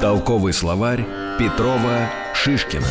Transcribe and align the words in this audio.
Толковый 0.00 0.52
словарь 0.54 1.04
Петрова 1.38 2.08
Шишкина. 2.34 2.86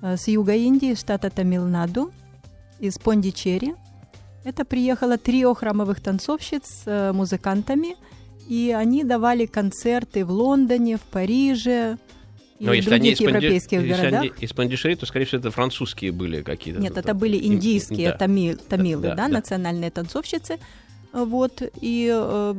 э, 0.04 0.18
с 0.18 0.28
юга 0.28 0.54
Индии, 0.54 0.94
штата 0.94 1.32
Тамилнаду, 1.32 2.12
из 2.80 2.98
Пондичери. 3.00 3.76
Это 4.44 4.64
приехало 4.64 5.18
трио 5.18 5.54
храмовых 5.54 6.00
танцовщиц 6.00 6.84
с 6.86 7.12
музыкантами, 7.14 7.96
и 8.48 8.76
они 8.76 9.04
давали 9.04 9.46
концерты 9.46 10.26
в 10.26 10.32
Лондоне, 10.32 10.98
в 10.98 11.02
Париже, 11.02 11.98
но 12.62 12.74
если 12.74 12.94
они 12.94 13.12
из 13.12 13.20
европейских 13.20 13.82
если 13.82 13.94
городах. 13.94 14.22
Они 14.22 14.32
из 14.40 14.54
Пандишери, 14.54 14.96
то, 14.96 15.06
скорее 15.06 15.26
всего, 15.26 15.40
это 15.40 15.52
французские 15.52 16.12
были 16.12 16.42
какие-то. 16.42 16.80
Нет, 16.80 16.98
это 16.98 17.14
были 17.14 17.38
индийские 17.38 18.12
да. 18.12 18.18
тамил, 18.18 18.58
тамилы, 18.58 19.02
да, 19.04 19.16
да, 19.16 19.28
да, 19.28 19.28
национальные 19.30 19.92
танцовщицы. 19.92 20.60
Вот, 21.12 21.62
и 21.82 22.10
э, 22.14 22.56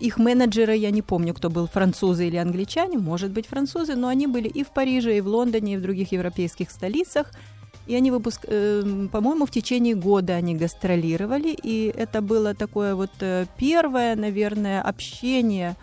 их 0.00 0.18
менеджеры, 0.18 0.74
я 0.76 0.90
не 0.90 1.02
помню, 1.02 1.34
кто 1.34 1.50
был, 1.50 1.66
французы 1.66 2.26
или 2.26 2.36
англичане, 2.36 2.98
может 2.98 3.30
быть, 3.30 3.46
французы, 3.46 3.94
но 3.94 4.08
они 4.08 4.26
были 4.26 4.48
и 4.48 4.64
в 4.64 4.68
Париже, 4.68 5.16
и 5.16 5.20
в 5.20 5.28
Лондоне, 5.28 5.74
и 5.74 5.76
в 5.76 5.82
других 5.82 6.12
европейских 6.12 6.70
столицах. 6.70 7.30
И 7.86 7.94
они 7.94 8.10
выпуск, 8.10 8.44
э, 8.48 9.06
по-моему, 9.12 9.46
в 9.46 9.50
течение 9.50 9.94
года 9.94 10.34
они 10.34 10.56
гастролировали, 10.56 11.56
и 11.62 11.92
это 11.96 12.20
было 12.20 12.52
такое 12.54 12.94
вот 12.94 13.12
э, 13.20 13.46
первое, 13.58 14.16
наверное, 14.16 14.82
общение 14.82 15.76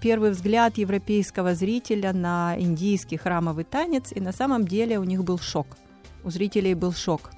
первый 0.00 0.30
взгляд 0.30 0.78
европейского 0.78 1.54
зрителя 1.54 2.12
на 2.12 2.54
индийский 2.58 3.16
храмовый 3.16 3.64
танец, 3.64 4.12
и 4.14 4.20
на 4.20 4.32
самом 4.32 4.66
деле 4.66 4.98
у 4.98 5.04
них 5.04 5.24
был 5.24 5.38
шок. 5.38 5.66
У 6.24 6.30
зрителей 6.30 6.74
был 6.74 6.92
шок. 6.92 7.30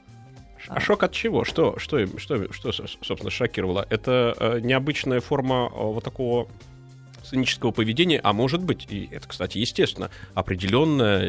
А 0.69 0.81
шок 0.81 1.03
от 1.03 1.13
чего? 1.13 1.45
Что, 1.45 1.79
что, 1.79 2.07
что, 2.19 2.53
что 2.53 2.73
собственно, 2.73 3.31
шокировало? 3.31 3.87
Это 3.91 4.35
э, 4.39 4.61
необычная 4.61 5.21
форма 5.21 5.67
э, 5.67 5.77
вот 5.77 6.05
такого 6.05 6.49
сценического 7.25 7.71
поведения, 7.71 8.21
а 8.23 8.33
может 8.33 8.63
быть, 8.63 8.87
и 8.91 9.09
это, 9.11 9.29
кстати, 9.29 9.59
естественно, 9.59 10.11
определенная 10.35 11.25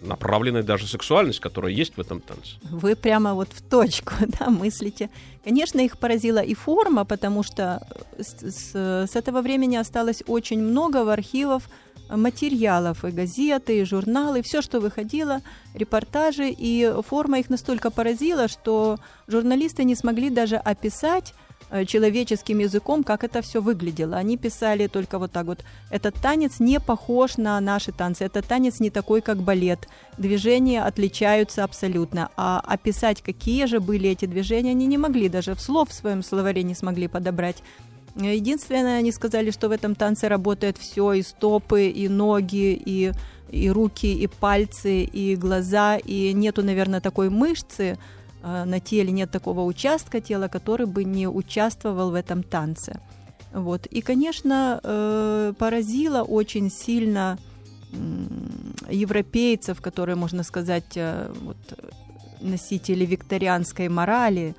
направленная 0.00 0.62
даже 0.62 0.86
сексуальность, 0.86 1.40
которая 1.40 1.72
есть 1.72 1.96
в 1.96 2.00
этом 2.00 2.20
танце. 2.20 2.56
Вы 2.70 2.96
прямо 2.96 3.34
вот 3.34 3.48
в 3.52 3.62
точку 3.62 4.14
да, 4.40 4.50
мыслите. 4.50 5.10
Конечно, 5.44 5.80
их 5.80 5.98
поразила 5.98 6.38
и 6.38 6.54
форма, 6.54 7.04
потому 7.04 7.42
что 7.42 7.86
с, 8.18 8.34
с, 8.42 8.74
с 8.74 9.16
этого 9.16 9.40
времени 9.40 9.76
осталось 9.76 10.22
очень 10.26 10.60
много 10.60 11.04
в 11.04 11.08
архивов 11.08 11.68
материалов, 12.10 13.04
и 13.04 13.10
газеты, 13.10 13.80
и 13.80 13.84
журналы, 13.84 14.42
все, 14.42 14.62
что 14.62 14.80
выходило, 14.80 15.42
репортажи, 15.74 16.48
и 16.48 16.90
форма 17.06 17.38
их 17.38 17.50
настолько 17.50 17.90
поразила, 17.90 18.48
что 18.48 18.96
журналисты 19.26 19.84
не 19.84 19.94
смогли 19.94 20.30
даже 20.30 20.56
описать 20.56 21.34
Э, 21.34 21.47
человеческим 21.86 22.60
языком, 22.60 23.04
как 23.04 23.24
это 23.24 23.42
все 23.42 23.60
выглядело. 23.60 24.16
Они 24.16 24.36
писали 24.36 24.86
только 24.86 25.18
вот 25.18 25.32
так 25.32 25.46
вот. 25.46 25.64
Этот 25.90 26.14
танец 26.14 26.60
не 26.60 26.80
похож 26.80 27.36
на 27.36 27.60
наши 27.60 27.92
танцы. 27.92 28.24
Этот 28.24 28.46
танец 28.46 28.80
не 28.80 28.90
такой, 28.90 29.20
как 29.20 29.38
балет. 29.38 29.88
Движения 30.16 30.82
отличаются 30.82 31.64
абсолютно. 31.64 32.30
А 32.36 32.60
описать, 32.60 33.22
какие 33.22 33.66
же 33.66 33.80
были 33.80 34.08
эти 34.10 34.24
движения, 34.24 34.70
они 34.70 34.86
не 34.86 34.98
могли. 34.98 35.28
Даже 35.28 35.54
в 35.54 35.60
слов 35.60 35.90
в 35.90 35.94
своем 35.94 36.22
словаре 36.22 36.62
не 36.62 36.74
смогли 36.74 37.06
подобрать. 37.06 37.62
Единственное, 38.16 38.98
они 38.98 39.12
сказали, 39.12 39.50
что 39.50 39.68
в 39.68 39.72
этом 39.72 39.94
танце 39.94 40.28
работает 40.28 40.78
все, 40.78 41.12
и 41.12 41.22
стопы, 41.22 41.88
и 41.88 42.08
ноги, 42.08 42.80
и, 42.84 43.12
и 43.50 43.70
руки, 43.70 44.12
и 44.12 44.26
пальцы, 44.26 45.02
и 45.02 45.36
глаза, 45.36 45.98
и 45.98 46.32
нету, 46.32 46.64
наверное, 46.64 47.00
такой 47.00 47.28
мышцы, 47.28 47.92
Э, 47.92 47.96
на 48.42 48.80
теле 48.80 49.10
нет 49.10 49.30
такого 49.30 49.62
участка 49.62 50.20
тела, 50.20 50.48
который 50.48 50.86
бы 50.86 51.04
не 51.04 51.26
участвовал 51.28 52.10
в 52.10 52.14
этом 52.14 52.42
танце. 52.42 53.00
Вот. 53.52 53.86
И, 53.86 54.00
конечно, 54.00 54.80
э, 54.82 55.52
поразило 55.58 56.22
очень 56.22 56.70
сильно 56.70 57.38
европейцев, 58.90 59.80
которые, 59.80 60.16
можно 60.16 60.42
сказать, 60.42 60.96
э, 60.96 61.32
вот, 61.42 61.56
носители 62.40 63.06
викторианской 63.06 63.88
морали, 63.88 64.54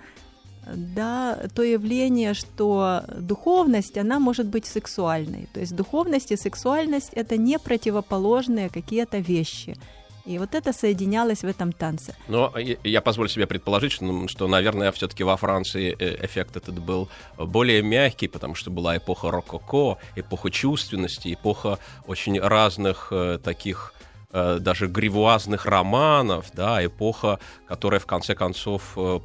да, 0.75 1.37
то 1.53 1.63
явление, 1.63 2.33
что 2.33 3.03
духовность, 3.19 3.97
она 3.97 4.19
может 4.19 4.47
быть 4.47 4.65
сексуальной. 4.65 5.47
То 5.53 5.59
есть 5.59 5.75
духовность 5.75 6.31
и 6.31 6.37
сексуальность– 6.37 7.11
это 7.13 7.37
не 7.37 7.59
противоположные 7.59 8.69
какие-то 8.69 9.19
вещи– 9.19 9.77
и 10.29 10.37
вот 10.37 10.53
это 10.53 10.73
соединялось 10.73 11.39
в 11.41 11.47
этом 11.47 11.71
танце. 11.71 12.15
Но 12.27 12.53
я 12.83 13.01
позволю 13.01 13.29
себе 13.29 13.47
предположить, 13.47 13.91
что, 13.91 14.27
что 14.27 14.47
наверное, 14.47 14.91
все-таки 14.91 15.23
во 15.23 15.35
Франции 15.37 15.95
э, 15.99 16.23
эффект 16.25 16.55
этот 16.55 16.79
был 16.79 17.09
более 17.37 17.81
мягкий, 17.81 18.27
потому 18.27 18.53
что 18.53 18.69
была 18.69 18.97
эпоха 18.97 19.31
рококо, 19.31 19.97
эпоха 20.15 20.51
чувственности, 20.51 21.33
эпоха 21.33 21.79
очень 22.05 22.39
разных 22.39 23.07
э, 23.11 23.39
таких 23.43 23.95
э, 24.31 24.59
даже 24.59 24.85
гривуазных 24.85 25.65
романов, 25.65 26.51
да, 26.53 26.85
эпоха, 26.85 27.39
которая 27.67 27.99
в 27.99 28.05
конце 28.05 28.35
концов, 28.35 28.95
в 28.95 29.23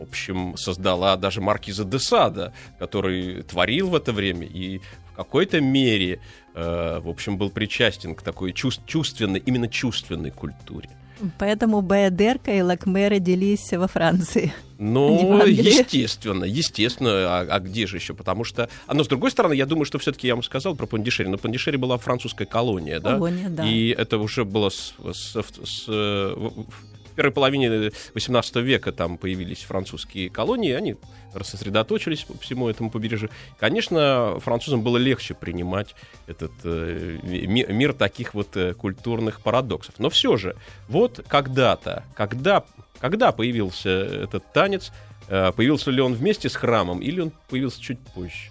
общем, 0.00 0.56
создала 0.56 1.16
даже 1.16 1.40
маркиза 1.40 1.84
де 1.84 2.00
Сада, 2.00 2.52
который 2.80 3.44
творил 3.44 3.90
в 3.90 3.94
это 3.94 4.12
время 4.12 4.48
и 4.48 4.80
в 5.12 5.16
какой-то 5.16 5.60
мере 5.60 6.20
Э, 6.54 7.00
в 7.00 7.08
общем, 7.08 7.38
был 7.38 7.50
причастен 7.50 8.14
к 8.14 8.22
такой 8.22 8.52
чувств, 8.52 8.82
чувственной, 8.86 9.42
именно 9.44 9.68
чувственной 9.68 10.30
культуре. 10.30 10.90
Поэтому 11.38 11.82
Баядерка 11.82 12.52
и 12.52 12.62
Лакме 12.62 13.08
родились 13.08 13.72
во 13.72 13.86
Франции. 13.86 14.52
Ну, 14.78 15.44
естественно, 15.46 16.44
естественно. 16.44 17.10
А, 17.10 17.46
а 17.48 17.60
где 17.60 17.86
же 17.86 17.96
еще? 17.96 18.14
Потому 18.14 18.42
что... 18.42 18.68
А, 18.86 18.94
но, 18.94 19.04
с 19.04 19.08
другой 19.08 19.30
стороны, 19.30 19.54
я 19.54 19.66
думаю, 19.66 19.84
что 19.84 19.98
все-таки 19.98 20.26
я 20.26 20.34
вам 20.34 20.42
сказал 20.42 20.74
про 20.74 20.86
Пандишери. 20.86 21.28
Но 21.28 21.38
Пандишери 21.38 21.76
была 21.76 21.98
французская 21.98 22.46
колония, 22.46 22.98
да? 22.98 23.12
Колония, 23.12 23.48
да. 23.48 23.64
И 23.64 23.90
это 23.90 24.18
уже 24.18 24.44
было 24.44 24.70
с, 24.70 24.94
с, 25.12 25.36
с, 25.64 25.86
в 25.86 26.66
первой 27.14 27.32
половине 27.32 27.90
18 28.14 28.56
века 28.56 28.92
там 28.92 29.18
появились 29.18 29.62
французские 29.62 30.30
колонии, 30.30 30.72
они 30.72 30.96
сосредоточились 31.42 32.24
по 32.24 32.36
всему 32.38 32.68
этому 32.68 32.90
побережью. 32.90 33.30
Конечно, 33.58 34.38
французам 34.40 34.82
было 34.82 34.98
легче 34.98 35.34
принимать 35.34 35.94
этот 36.26 36.52
э, 36.64 37.18
ми- 37.22 37.66
мир 37.68 37.94
таких 37.94 38.34
вот 38.34 38.56
э, 38.56 38.74
культурных 38.74 39.40
парадоксов. 39.40 39.94
Но 39.98 40.10
все 40.10 40.36
же, 40.36 40.56
вот 40.88 41.24
когда-то, 41.26 42.04
когда, 42.14 42.64
когда 42.98 43.32
появился 43.32 43.88
этот 43.88 44.52
танец, 44.52 44.92
э, 45.28 45.52
появился 45.52 45.90
ли 45.90 46.02
он 46.02 46.14
вместе 46.14 46.48
с 46.48 46.54
храмом 46.54 47.00
или 47.00 47.20
он 47.20 47.32
появился 47.48 47.80
чуть 47.80 48.00
позже? 48.00 48.50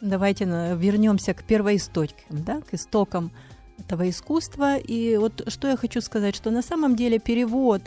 Давайте 0.00 0.44
вернемся 0.44 1.32
к 1.32 1.44
первоисточникам, 1.44 2.42
да, 2.44 2.60
к 2.60 2.74
истокам 2.74 3.30
этого 3.82 4.08
искусства. 4.08 4.76
И 4.76 5.16
вот 5.16 5.44
что 5.48 5.68
я 5.68 5.76
хочу 5.76 6.00
сказать, 6.00 6.36
что 6.36 6.50
на 6.50 6.62
самом 6.62 6.96
деле 6.96 7.18
перевод 7.18 7.82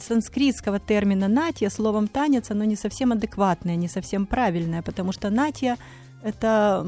санскритского 0.00 0.80
термина 0.80 1.28
натья 1.28 1.70
словом 1.70 2.08
танец, 2.08 2.50
оно 2.50 2.64
не 2.64 2.76
совсем 2.76 3.12
адекватное, 3.12 3.76
не 3.76 3.88
совсем 3.88 4.26
правильное, 4.26 4.82
потому 4.82 5.12
что 5.12 5.30
натья– 5.30 5.76
это 6.22 6.84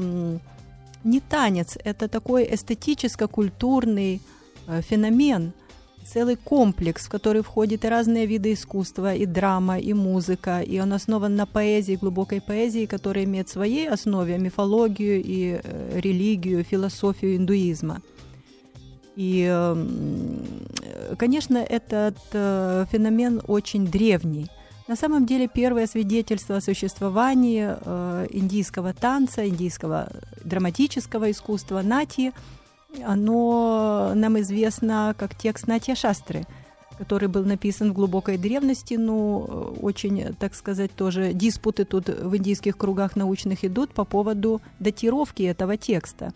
не 1.03 1.19
танец, 1.19 1.77
это 1.83 2.07
такой 2.07 2.43
эстетическо-культурный 2.53 4.21
э, 4.67 4.81
феномен, 4.81 5.53
целый 6.05 6.35
комплекс, 6.35 7.05
в 7.05 7.09
который 7.09 7.41
входит 7.41 7.85
и 7.85 7.89
разные 7.89 8.25
виды 8.25 8.53
искусства, 8.53 9.13
и 9.13 9.25
драма, 9.25 9.79
и 9.79 9.93
музыка, 9.93 10.61
и 10.61 10.79
он 10.79 10.93
основан 10.93 11.35
на 11.35 11.45
поэзии, 11.45 11.95
глубокой 11.95 12.41
поэзии, 12.41 12.85
которая 12.85 13.25
имеет 13.25 13.49
в 13.49 13.51
своей 13.51 13.89
основе 13.89 14.37
мифологию 14.37 15.21
и 15.23 15.59
э, 15.63 15.99
религию, 15.99 16.63
философию 16.63 17.37
индуизма. 17.37 18.01
И, 19.15 19.43
м, 19.45 20.45
конечно, 21.17 21.57
этот 21.57 22.17
э, 22.33 22.85
феномен 22.91 23.41
очень 23.47 23.87
древний. 23.87 24.47
На 24.87 24.95
самом 24.95 25.25
деле 25.25 25.47
первое 25.47 25.87
свидетельство 25.87 26.57
о 26.57 26.61
существовании 26.61 27.75
э, 27.79 28.27
индийского 28.31 28.93
танца, 28.93 29.47
индийского 29.47 30.09
драматического 30.43 31.31
искусства 31.31 31.81
нати, 31.81 32.33
оно 33.05 34.11
нам 34.15 34.39
известно 34.41 35.15
как 35.17 35.35
текст 35.35 35.67
Натья 35.67 35.95
Шастры, 35.95 36.45
который 36.97 37.29
был 37.29 37.45
написан 37.45 37.91
в 37.91 37.93
глубокой 37.93 38.37
древности, 38.37 38.95
ну, 38.95 39.45
э, 39.47 39.79
очень, 39.81 40.33
так 40.35 40.55
сказать, 40.55 40.91
тоже 40.91 41.33
диспуты 41.33 41.85
тут 41.85 42.09
в 42.09 42.35
индийских 42.35 42.77
кругах 42.77 43.15
научных 43.15 43.63
идут 43.63 43.93
по 43.93 44.03
поводу 44.03 44.61
датировки 44.79 45.43
этого 45.43 45.77
текста. 45.77 46.33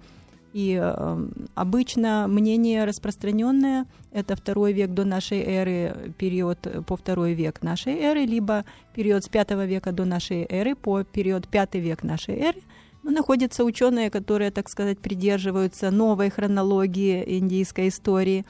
И 0.55 0.79
э, 0.81 1.27
обычно 1.53 2.27
мнение 2.29 2.85
распространенное– 2.85 3.87
это 4.13 4.37
второй 4.37 4.71
век 4.71 4.91
до 4.91 5.03
нашей 5.03 5.43
эры, 5.43 6.13
период 6.17 6.59
по 6.87 6.95
второй 6.95 7.33
век 7.33 7.61
нашей 7.61 7.95
эры, 7.95 8.23
либо 8.23 8.63
период 8.93 9.25
с 9.25 9.27
пятого 9.27 9.65
века 9.65 9.91
до 9.91 10.05
нашей 10.05 10.45
эры 10.49 10.75
по 10.75 11.03
период 11.03 11.49
пятый 11.49 11.81
век 11.81 12.03
нашей 12.03 12.35
эры. 12.35 12.61
Но 13.03 13.11
находятся 13.11 13.65
ученые, 13.65 14.09
которые, 14.09 14.49
так 14.49 14.69
сказать, 14.69 14.99
придерживаются 14.99 15.91
новой 15.91 16.29
хронологии 16.29 17.37
индийской 17.37 17.89
истории, 17.89 18.45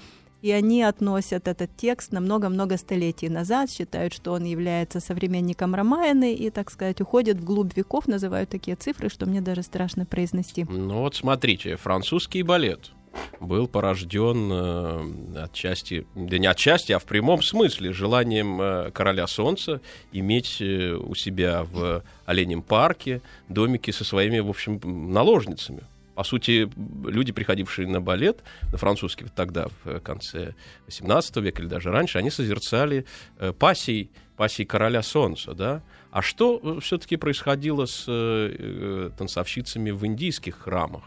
и 0.46 0.52
они 0.52 0.84
относят 0.84 1.48
этот 1.48 1.76
текст 1.76 2.12
на 2.12 2.20
много-много 2.20 2.78
столетий 2.78 3.30
назад, 3.30 3.72
считают, 3.72 4.14
что 4.14 4.32
он 4.32 4.44
является 4.44 5.00
современником 5.00 5.74
Рамаяны 5.74 6.36
и, 6.36 6.52
так 6.52 6.70
сказать, 6.70 7.02
уходят 7.02 7.38
вглубь 7.38 7.76
веков, 7.76 8.08
называют 8.08 8.52
такие 8.52 8.78
цифры, 8.78 9.10
что 9.10 9.26
мне 9.26 9.42
даже 9.42 9.64
страшно 9.64 10.06
произнести. 10.06 10.68
Ну 10.70 11.00
вот 11.00 11.16
смотрите, 11.16 11.78
французский 11.78 12.44
балет 12.44 12.92
был 13.40 13.68
порожден 13.68 14.52
э, 14.52 15.46
отчасти, 15.46 16.06
да 16.14 16.38
не 16.38 16.46
отчасти, 16.46 16.92
а 16.92 17.00
в 17.00 17.06
прямом 17.06 17.42
смысле 17.42 17.92
желанием 17.92 18.62
э, 18.62 18.92
короля 18.92 19.26
солнца 19.26 19.82
иметь 20.12 20.58
э, 20.60 20.92
у 20.92 21.16
себя 21.16 21.64
в 21.64 22.04
оленем 22.28 22.62
парке 22.62 23.22
домики 23.50 23.90
со 23.90 24.04
своими, 24.04 24.38
в 24.38 24.50
общем, 24.52 24.80
наложницами. 24.84 25.82
По 26.16 26.24
сути, 26.24 26.70
люди, 27.06 27.32
приходившие 27.34 27.88
на 27.88 28.02
балет, 28.02 28.44
на 28.72 28.78
французский 28.78 29.26
тогда, 29.36 29.68
в 29.84 30.00
конце 30.00 30.54
XVIII 30.88 31.42
века 31.42 31.62
или 31.62 31.70
даже 31.70 31.92
раньше, 31.92 32.18
они 32.18 32.32
созерцали 32.32 33.06
э, 33.38 33.52
пассий, 33.52 34.10
пассий 34.38 34.66
короля 34.66 35.04
солнца, 35.04 35.54
да? 35.54 35.84
А 36.12 36.22
что 36.22 36.80
все-таки 36.80 37.18
происходило 37.18 37.86
с 37.86 38.06
э, 38.08 39.10
танцовщицами 39.18 39.92
в 39.92 40.06
индийских 40.06 40.60
храмах? 40.60 41.04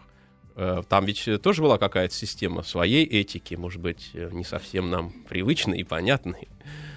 Э, 0.59 0.83
Там 0.89 1.05
ведь 1.05 1.29
тоже 1.41 1.63
была 1.63 1.79
какая-то 1.79 2.15
система 2.15 2.63
своей 2.65 3.05
этики, 3.05 3.55
может 3.55 3.81
быть, 3.81 4.11
э, 4.15 4.29
не 4.33 4.45
совсем 4.45 4.91
нам 4.91 5.13
привычной 5.29 5.79
и 5.79 5.85
понятной. 5.85 6.49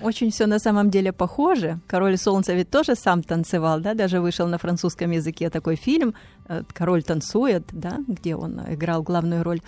Очень 0.02 0.32
все 0.32 0.48
на 0.48 0.60
самом 0.60 0.90
деле 0.90 1.12
похоже. 1.12 1.80
Король 1.88 2.18
Солнца 2.18 2.54
ведь 2.54 2.72
тоже 2.72 2.96
сам 2.96 3.22
танцевал, 3.22 3.80
да, 3.80 3.94
даже 3.94 4.20
вышел 4.20 4.48
на 4.48 4.58
французском 4.58 5.12
языке 5.12 5.50
такой 5.50 5.76
фильм 5.76 6.16
э, 6.50 6.64
«Король 6.74 7.04
танцует», 7.04 7.64
да, 7.72 8.00
где 8.08 8.36
он 8.36 8.60
играл 8.68 9.04
главную 9.04 9.44
роль. 9.44 9.62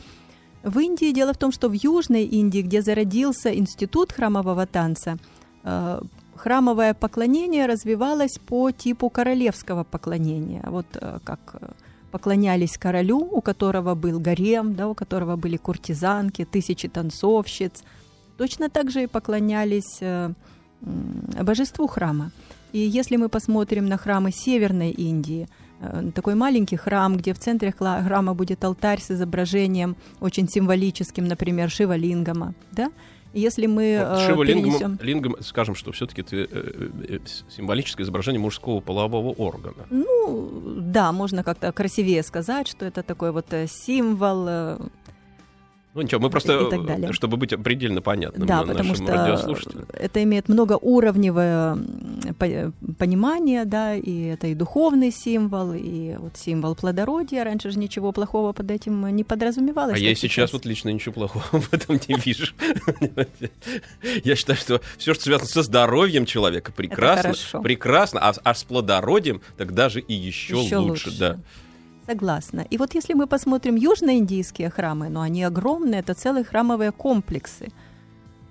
В 0.64 0.80
Индии 0.80 1.12
дело 1.14 1.34
в 1.34 1.38
том, 1.38 1.52
что 1.52 1.70
в 1.70 1.74
Южной 1.74 2.24
Индии, 2.24 2.62
где 2.62 2.82
зародился 2.82 3.54
институт 3.54 4.12
храмового 4.12 4.66
танца, 4.66 5.18
э, 5.64 6.02
храмовое 6.36 6.96
поклонение 6.96 7.68
развивалось 7.68 8.40
по 8.40 8.72
типу 8.72 9.10
королевского 9.10 9.84
поклонения. 9.84 10.64
Вот 10.68 10.88
э, 10.94 11.20
как 11.24 11.40
э, 11.62 11.68
поклонялись 12.14 12.78
королю, 12.78 13.18
у 13.18 13.42
которого 13.42 13.96
был 13.96 14.20
гарем, 14.20 14.76
да, 14.76 14.88
у 14.88 14.94
которого 14.94 15.36
были 15.36 15.58
куртизанки, 15.58 16.46
тысячи 16.46 16.88
танцовщиц. 16.88 17.84
Точно 18.38 18.70
так 18.70 18.92
же 18.92 19.02
и 19.04 19.08
поклонялись 19.08 19.98
э, 20.02 20.34
божеству 21.42 21.88
храма. 21.88 22.32
И 22.72 22.78
если 22.78 23.18
мы 23.18 23.30
посмотрим 23.30 23.88
на 23.88 23.98
храмы 23.98 24.32
Северной 24.32 24.92
Индии, 24.92 25.48
э, 25.82 26.12
такой 26.14 26.36
маленький 26.36 26.78
храм, 26.78 27.18
где 27.18 27.34
в 27.34 27.40
центре 27.40 27.72
храма 27.72 28.36
будет 28.36 28.64
алтарь 28.64 29.02
с 29.02 29.10
изображением 29.10 29.96
очень 30.22 30.48
символическим, 30.48 31.28
например, 31.28 31.72
Шива 31.72 31.96
Лингама, 31.96 32.54
да? 32.72 32.92
Если 33.34 33.66
мы 33.66 34.06
Вот 34.08 34.20
э, 34.20 34.28
Шива 34.28 34.44
Лингам, 34.44 34.64
перенесем... 34.64 35.00
Лингам, 35.02 35.36
скажем, 35.42 35.74
что 35.74 35.92
все-таки 35.92 36.22
это 36.22 36.36
э, 36.36 36.48
э, 37.10 37.20
символическое 37.50 38.06
изображение 38.06 38.40
мужского 38.40 38.80
полового 38.80 39.32
органа. 39.32 39.86
Ну, 39.90 40.52
да, 40.78 41.12
можно 41.12 41.44
как-то 41.44 41.72
красивее 41.72 42.22
сказать, 42.22 42.68
что 42.68 42.86
это 42.86 43.02
такой 43.02 43.32
вот 43.32 43.52
э, 43.52 43.68
символ. 43.68 44.80
Э, 45.94 45.96
Ну 45.96 46.02
ничего, 46.02 46.22
мы 46.22 46.30
просто, 46.30 46.60
И 46.60 46.70
так 46.70 46.86
далее. 46.86 47.10
э, 47.10 47.14
чтобы 47.14 47.38
быть 47.38 47.52
предельно 47.64 48.02
понятным 48.02 48.48
Да, 48.48 48.64
потому 48.64 48.96
что 48.96 49.86
это 49.94 50.24
имеет 50.24 50.50
многоуровневое 50.50 51.78
по- 52.38 52.72
понимание, 52.98 53.66
да, 53.66 53.96
и 53.96 54.24
это 54.26 54.48
и 54.48 54.56
духовный 54.56 55.12
символ, 55.12 55.74
и 55.74 56.16
вот 56.18 56.38
символ 56.38 56.76
плодородия. 56.76 57.44
Раньше 57.44 57.72
же 57.72 57.80
ничего 57.80 58.12
плохого 58.12 58.54
под 58.54 58.72
этим 58.72 59.08
не 59.16 59.24
подразумевалось. 59.24 59.96
А 59.96 60.00
я 60.00 60.10
как 60.10 60.18
сейчас 60.20 60.54
вот 60.54 60.66
лично 60.66 60.90
ничего 60.90 61.14
плохого 61.14 61.44
в 61.52 61.74
этом 61.74 62.00
не 62.08 62.16
вижу. 62.16 62.54
Я 64.24 64.36
считаю, 64.36 64.58
что 64.58 64.82
все, 64.98 65.14
что 65.14 65.24
связано 65.24 65.48
со 65.50 65.64
здоровьем 65.64 66.26
человека, 66.26 66.72
прекрасно. 66.72 67.62
Прекрасно. 67.62 68.20
А, 68.20 68.34
а 68.44 68.54
с 68.54 68.64
плодородием, 68.64 69.42
так 69.58 69.74
даже 69.74 70.00
и 70.00 70.14
еще, 70.14 70.56
лучше. 70.78 71.12
Да. 71.18 71.40
Согласна. 72.06 72.66
И 72.72 72.78
вот 72.78 72.96
если 72.96 73.14
мы 73.16 73.28
посмотрим 73.28 73.76
южноиндийские 73.76 74.70
храмы, 74.70 75.10
ну 75.10 75.22
они 75.22 75.44
огромные, 75.44 76.00
это 76.02 76.14
целые 76.14 76.44
храмовые 76.44 76.92
комплексы. 76.92 77.68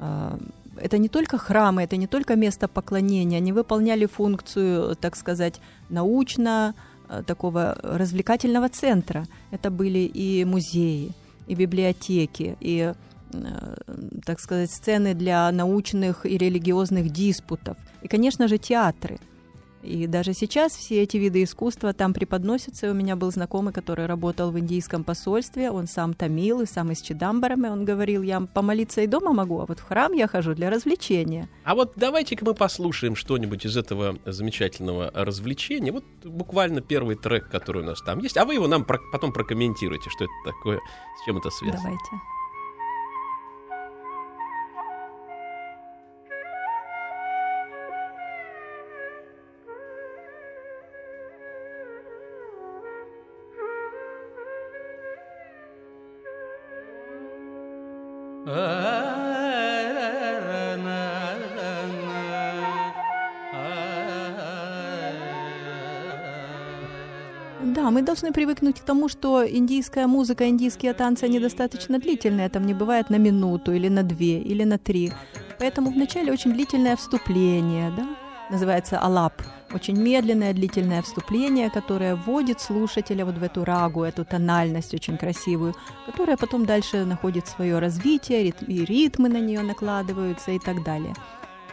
А, 0.00 0.38
Это 0.82 0.99
не 0.99 1.09
только 1.09 1.37
храмы, 1.38 1.82
это 1.82 1.97
не 1.97 2.06
только 2.06 2.35
место 2.37 2.66
поклонения, 2.66 3.38
они 3.38 3.52
выполняли 3.52 4.06
функцию, 4.06 4.97
так 4.97 5.16
сказать, 5.16 5.61
научно 5.90 6.75
э, 7.11 7.23
такого 7.26 7.76
развлекательного 7.82 8.68
центра. 8.68 9.26
Это 9.52 9.71
были 9.71 9.99
и 9.99 10.44
музеи, 10.47 11.12
и 11.47 11.54
библиотеки, 11.54 12.56
и, 12.61 12.94
э, 13.35 13.75
так 14.25 14.40
сказать, 14.40 14.71
сцены 14.71 15.14
для 15.14 15.52
научных 15.52 16.25
и 16.25 16.38
религиозных 16.38 17.11
диспутов, 17.11 17.76
и, 18.04 18.09
конечно 18.09 18.49
же, 18.49 18.56
театры. 18.59 19.18
И 19.83 20.07
даже 20.07 20.33
сейчас 20.33 20.73
все 20.73 21.03
эти 21.03 21.17
виды 21.17 21.43
искусства 21.43 21.93
там 21.93 22.15
преподносятся. 22.15 22.87
И 22.87 22.91
у 22.91 22.95
меня 22.95 23.17
был 23.17 23.31
знакомый, 23.33 23.73
который 23.73 24.07
работал 24.07 24.51
в 24.51 24.59
индийском 24.59 25.05
посольстве. 25.05 25.71
Он 25.71 25.87
сам 25.87 26.15
тамил 26.15 26.61
и 26.61 26.67
сам 26.67 26.93
из 26.93 27.01
Чидамбарами. 27.01 27.69
Он 27.69 27.85
говорил, 27.85 28.23
я 28.23 28.41
помолиться 28.41 29.01
и 29.01 29.07
дома 29.07 29.33
могу, 29.33 29.61
а 29.61 29.67
вот 29.67 29.81
в 29.81 29.83
храм 29.83 30.12
я 30.12 30.29
хожу 30.29 30.55
для 30.55 30.71
развлечения. 30.71 31.49
А 31.65 31.75
вот 31.75 31.93
давайте-ка 31.97 32.45
мы 32.45 32.55
послушаем 32.55 33.17
что-нибудь 33.17 33.67
из 33.67 33.77
этого 33.77 34.19
замечательного 34.25 35.11
развлечения. 35.15 35.93
Вот 35.93 36.05
буквально 36.25 36.81
первый 36.81 37.17
трек, 37.17 37.49
который 37.51 37.83
у 37.83 37.87
нас 37.87 38.01
там 38.03 38.21
есть. 38.21 38.37
А 38.37 38.45
вы 38.45 38.55
его 38.55 38.69
нам 38.69 38.85
про- 38.85 39.01
потом 39.12 39.33
прокомментируйте, 39.33 40.11
что 40.11 40.25
это 40.25 40.33
такое, 40.45 40.79
с 41.21 41.25
чем 41.25 41.39
это 41.39 41.51
связано. 41.51 41.83
Давайте. 41.83 42.41
Мы 67.92 68.02
должны 68.02 68.32
привыкнуть 68.32 68.80
к 68.80 68.84
тому, 68.84 69.08
что 69.08 69.46
индийская 69.46 70.06
музыка, 70.06 70.49
индийские 70.49 70.94
танцы, 70.94 71.25
они 71.25 71.38
достаточно 71.38 71.99
длительные. 71.99 72.49
Там 72.49 72.66
не 72.66 72.75
бывает 72.75 73.11
на 73.11 73.16
минуту 73.18 73.72
или 73.72 73.88
на 73.88 74.02
две 74.02 74.40
или 74.40 74.64
на 74.64 74.78
три. 74.78 75.12
Поэтому 75.58 75.90
вначале 75.90 76.32
очень 76.32 76.52
длительное 76.52 76.96
вступление, 76.96 77.92
да, 77.96 78.06
называется 78.50 78.99
алап. 78.99 79.42
Очень 79.75 79.96
медленное, 79.96 80.52
длительное 80.52 81.02
вступление, 81.02 81.70
которое 81.70 82.14
вводит 82.14 82.61
слушателя 82.61 83.25
вот 83.25 83.38
в 83.38 83.42
эту 83.42 83.64
рагу, 83.64 84.02
эту 84.02 84.25
тональность 84.25 84.94
очень 84.94 85.16
красивую, 85.16 85.75
которая 86.06 86.37
потом 86.37 86.66
дальше 86.66 87.04
находит 87.04 87.46
свое 87.46 87.78
развитие, 87.78 88.54
и 88.68 88.84
ритмы 88.84 89.28
на 89.28 89.40
нее 89.40 89.62
накладываются 89.62 90.50
и 90.50 90.58
так 90.58 90.82
далее. 90.82 91.14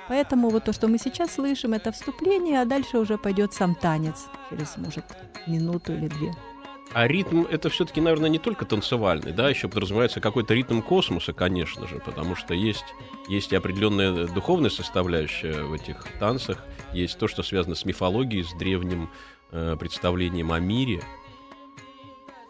Поэтому 0.09 0.49
вот 0.49 0.63
то, 0.63 0.73
что 0.73 0.87
мы 0.87 0.97
сейчас 0.97 1.35
слышим, 1.35 1.73
это 1.73 1.91
вступление, 1.91 2.61
а 2.61 2.65
дальше 2.65 2.97
уже 2.97 3.19
пойдет 3.19 3.53
сам 3.53 3.75
танец 3.75 4.25
через, 4.49 4.75
может, 4.75 5.05
минуту 5.45 5.93
или 5.93 6.07
две. 6.07 6.33
А 6.93 7.07
ритм 7.07 7.43
это 7.43 7.69
все-таки, 7.69 8.01
наверное, 8.01 8.31
не 8.31 8.39
только 8.39 8.65
танцевальный, 8.65 9.31
да, 9.31 9.47
еще 9.47 9.67
подразумевается 9.67 10.19
какой-то 10.19 10.55
ритм 10.55 10.81
космоса, 10.81 11.31
конечно 11.31 11.87
же, 11.87 11.99
потому 12.03 12.35
что 12.35 12.55
есть, 12.55 12.85
есть 13.27 13.53
и 13.53 13.55
определенная 13.55 14.25
духовная 14.25 14.71
составляющая 14.71 15.61
в 15.61 15.73
этих 15.73 16.03
танцах, 16.19 16.65
есть 16.91 17.19
то, 17.19 17.27
что 17.27 17.43
связано 17.43 17.75
с 17.75 17.85
мифологией, 17.85 18.43
с 18.43 18.53
древним 18.53 19.11
э, 19.51 19.75
представлением 19.79 20.51
о 20.51 20.59
мире. 20.59 21.03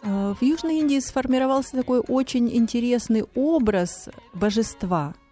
Э, 0.03 0.33
в 0.39 0.41
Южной 0.41 0.77
Индии 0.79 0.99
сформировался 1.01 1.75
такой 1.75 1.99
очень 1.99 2.49
интересный 2.55 3.25
образ 3.35 4.07
божества– 4.33 5.13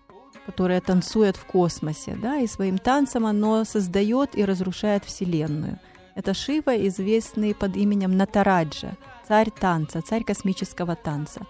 которое 0.47 0.79
танцует 0.79 1.35
в 1.35 1.45
космосе, 1.45 2.17
да, 2.19 2.37
и 2.37 2.47
своим 2.47 2.77
танцем 2.77 3.25
оно 3.25 3.65
создает 3.65 4.37
и 4.37 4.45
разрушает 4.45 5.03
Вселенную. 5.03 5.77
Это 6.15 6.33
Шива, 6.33 6.75
известный 6.87 7.53
под 7.53 7.75
именем 7.75 8.15
Натараджа, 8.15 8.95
царь 9.27 9.51
танца, 9.51 10.01
царь 10.01 10.23
космического 10.23 10.95
танца. 10.95 11.41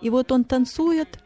И 0.00 0.08
вот 0.08 0.30
он 0.30 0.44
танцует, 0.44 1.18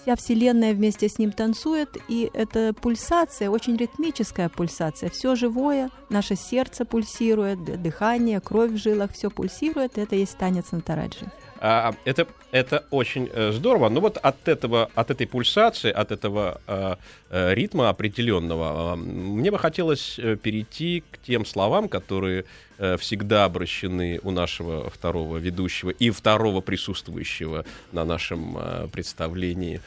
вся 0.00 0.14
Вселенная 0.14 0.72
вместе 0.72 1.08
с 1.08 1.18
ним 1.18 1.32
танцует, 1.32 1.96
и 2.06 2.30
эта 2.32 2.72
пульсация, 2.72 3.50
очень 3.50 3.76
ритмическая 3.76 4.48
пульсация, 4.48 5.10
все 5.10 5.34
живое, 5.34 5.90
наше 6.08 6.36
сердце 6.36 6.84
пульсирует, 6.84 7.82
дыхание, 7.82 8.40
кровь 8.40 8.70
в 8.70 8.76
жилах, 8.76 9.12
все 9.12 9.28
пульсирует, 9.28 9.98
это 9.98 10.14
есть 10.14 10.38
танец 10.38 10.70
Натараджи. 10.70 11.26
А, 11.62 11.94
это, 12.06 12.26
это 12.52 12.84
очень 12.90 13.28
э, 13.30 13.52
здорово. 13.52 13.90
Но 13.90 14.00
вот 14.00 14.16
от, 14.16 14.48
этого, 14.48 14.90
от 14.94 15.10
этой 15.10 15.26
пульсации, 15.26 15.90
от 15.90 16.10
этого 16.10 16.60
э, 16.66 16.96
э 17.30 17.54
ритма 17.54 17.90
определенного, 17.90 18.94
э, 18.94 18.96
мне 18.96 19.50
бы 19.50 19.58
хотелось 19.58 20.18
э, 20.18 20.36
перейти 20.36 21.04
к 21.10 21.18
тем 21.18 21.44
словам, 21.44 21.88
которые 21.88 22.46
э, 22.78 22.96
всегда 22.96 23.44
обращены 23.44 24.20
у 24.22 24.30
нашего 24.30 24.88
второго 24.88 25.36
ведущего 25.36 25.90
и 25.90 26.08
второго 26.08 26.62
присутствующего 26.62 27.66
на 27.92 28.06
нашем 28.06 28.56
э, 28.56 28.88
представлении 28.90 29.80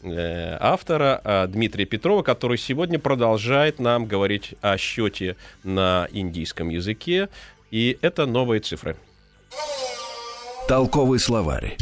автора 0.00 1.48
Дмитрия 1.48 1.84
Петрова, 1.84 2.22
который 2.22 2.56
сегодня 2.56 3.00
продолжает 3.00 3.80
нам 3.80 4.06
говорить 4.06 4.54
о 4.60 4.78
счете 4.78 5.34
на 5.64 6.06
индийском 6.12 6.68
языке. 6.68 7.28
И 7.72 7.98
это 8.00 8.24
новые 8.24 8.60
цифры. 8.60 8.96
Толковый 10.68 11.18
словарь. 11.18 11.78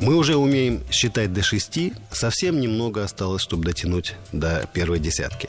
Мы 0.00 0.14
уже 0.14 0.36
умеем 0.36 0.84
считать 0.88 1.32
до 1.32 1.42
шести, 1.42 1.94
совсем 2.12 2.60
немного 2.60 3.02
осталось, 3.02 3.42
чтобы 3.42 3.64
дотянуть 3.64 4.14
до 4.30 4.68
первой 4.72 5.00
десятки. 5.00 5.48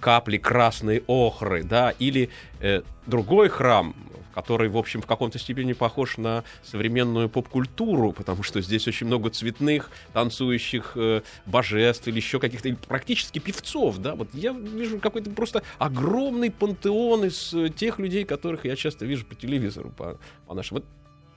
капли 0.00 0.38
красной 0.38 1.02
охры, 1.06 1.62
да, 1.62 1.90
или 1.98 2.30
э, 2.60 2.82
другой 3.06 3.48
храм, 3.48 3.94
который, 4.34 4.68
в 4.68 4.76
общем, 4.76 5.00
в 5.00 5.06
каком-то 5.06 5.38
степени 5.38 5.72
похож 5.72 6.16
на 6.16 6.44
современную 6.62 7.28
поп-культуру, 7.28 8.12
потому 8.12 8.42
что 8.42 8.60
здесь 8.60 8.86
очень 8.88 9.06
много 9.06 9.30
цветных, 9.30 9.90
танцующих 10.12 10.92
э, 10.96 11.22
божеств 11.46 12.08
или 12.08 12.16
еще 12.16 12.40
каких-то, 12.40 12.74
практически 12.88 13.38
певцов, 13.38 13.98
да, 13.98 14.14
вот 14.14 14.28
я 14.34 14.52
вижу 14.52 14.98
какой-то 14.98 15.30
просто 15.30 15.62
огромный 15.78 16.50
пантеон 16.50 17.26
из 17.26 17.54
э, 17.54 17.68
тех 17.68 17.98
людей, 17.98 18.24
которых 18.24 18.64
я 18.64 18.74
часто 18.76 19.06
вижу 19.06 19.24
по 19.24 19.34
телевизору, 19.34 19.90
по, 19.90 20.18
по 20.46 20.54
нашим. 20.54 20.78
Вот 20.78 20.84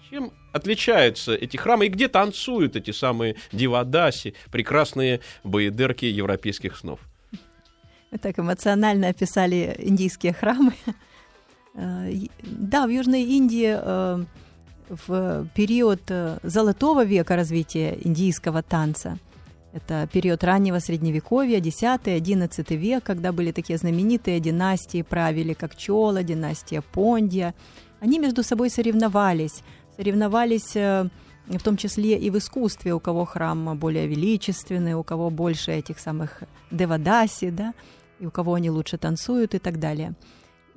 чем 0.09 0.31
отличаются 0.53 1.35
эти 1.35 1.57
храмы 1.57 1.87
и 1.87 1.89
где 1.89 2.07
танцуют 2.07 2.75
эти 2.75 2.91
самые 2.91 3.35
дивадаси, 3.51 4.35
прекрасные 4.51 5.19
боедерки 5.43 6.05
европейских 6.05 6.77
снов? 6.77 6.99
Вы 8.11 8.17
так 8.19 8.39
эмоционально 8.39 9.09
описали 9.09 9.75
индийские 9.79 10.33
храмы. 10.33 10.73
Э, 11.79 12.11
да, 12.41 12.87
в 12.87 12.89
Южной 12.89 13.23
Индии 13.23 13.75
э, 13.77 14.25
в 14.89 15.47
период 15.53 16.01
э, 16.09 16.39
золотого 16.41 17.05
века 17.05 17.35
развития 17.35 17.97
индийского 18.01 18.63
танца, 18.63 19.19
это 19.73 20.09
период 20.11 20.43
раннего 20.43 20.79
средневековья, 20.79 21.59
X-XI 21.59 22.75
век, 22.75 23.03
когда 23.03 23.31
были 23.31 23.51
такие 23.51 23.77
знаменитые 23.77 24.39
династии, 24.39 25.03
правили 25.03 25.53
как 25.53 25.75
Чола, 25.75 26.23
династия 26.23 26.81
Пондия. 26.81 27.53
Они 27.99 28.17
между 28.17 28.41
собой 28.41 28.71
соревновались, 28.71 29.61
соревновались 29.97 30.73
в 30.73 31.63
том 31.63 31.77
числе 31.77 32.17
и 32.17 32.29
в 32.29 32.37
искусстве, 32.37 32.93
у 32.93 32.99
кого 32.99 33.25
храм 33.25 33.77
более 33.77 34.07
величественный, 34.07 34.93
у 34.93 35.03
кого 35.03 35.29
больше 35.29 35.71
этих 35.71 35.99
самых 35.99 36.43
девадаси, 36.71 37.49
да, 37.49 37.73
и 38.19 38.25
у 38.25 38.31
кого 38.31 38.53
они 38.53 38.69
лучше 38.69 38.97
танцуют 38.97 39.55
и 39.55 39.59
так 39.59 39.79
далее. 39.79 40.13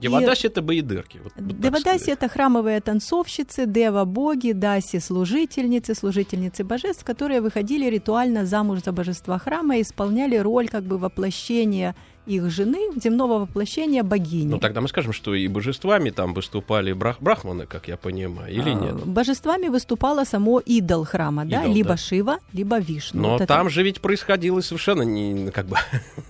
Девадаси 0.00 0.46
это 0.46 0.62
боедырки. 0.62 1.20
Вот, 1.22 1.32
вот 1.36 1.60
Девадаси 1.60 2.10
это 2.10 2.28
храмовые 2.28 2.80
танцовщицы, 2.80 3.66
дева-боги, 3.66 4.52
даси 4.52 4.98
служительницы, 4.98 5.94
служительницы 5.94 6.64
божеств, 6.64 7.04
которые 7.04 7.40
выходили 7.42 7.84
ритуально 7.90 8.46
замуж 8.46 8.80
за 8.82 8.92
божества 8.92 9.38
храма 9.38 9.76
и 9.76 9.82
исполняли 9.82 10.36
роль 10.36 10.68
как 10.68 10.84
бы 10.84 10.96
воплощения 10.96 11.94
их 12.26 12.50
жены, 12.50 12.78
земного 13.02 13.38
воплощения 13.40 14.02
богини. 14.02 14.50
Ну, 14.50 14.58
тогда 14.58 14.80
мы 14.80 14.88
скажем, 14.88 15.12
что 15.12 15.34
и 15.34 15.48
божествами 15.48 16.10
там 16.10 16.34
выступали 16.34 16.92
брах 16.92 17.16
брахманы, 17.20 17.66
как 17.66 17.88
я 17.88 17.96
понимаю, 17.96 18.52
или 18.52 18.70
А, 18.70 18.74
нет? 18.74 18.94
Божествами 19.06 19.68
выступало 19.68 20.24
само 20.24 20.60
идол 20.60 21.04
храма, 21.04 21.44
да, 21.44 21.62
Идол, 21.62 21.74
либо 21.74 21.88
да. 21.90 21.96
Шива, 21.96 22.38
либо 22.52 22.78
Вишну. 22.78 23.22
Но 23.22 23.28
Вот 23.30 23.40
это- 23.42 23.46
там 23.54 23.70
же 23.70 23.82
ведь 23.82 24.00
происходил 24.00 24.62
совершенно 24.62 25.02
не, 25.02 25.50
как 25.50 25.66
бы, 25.66 25.76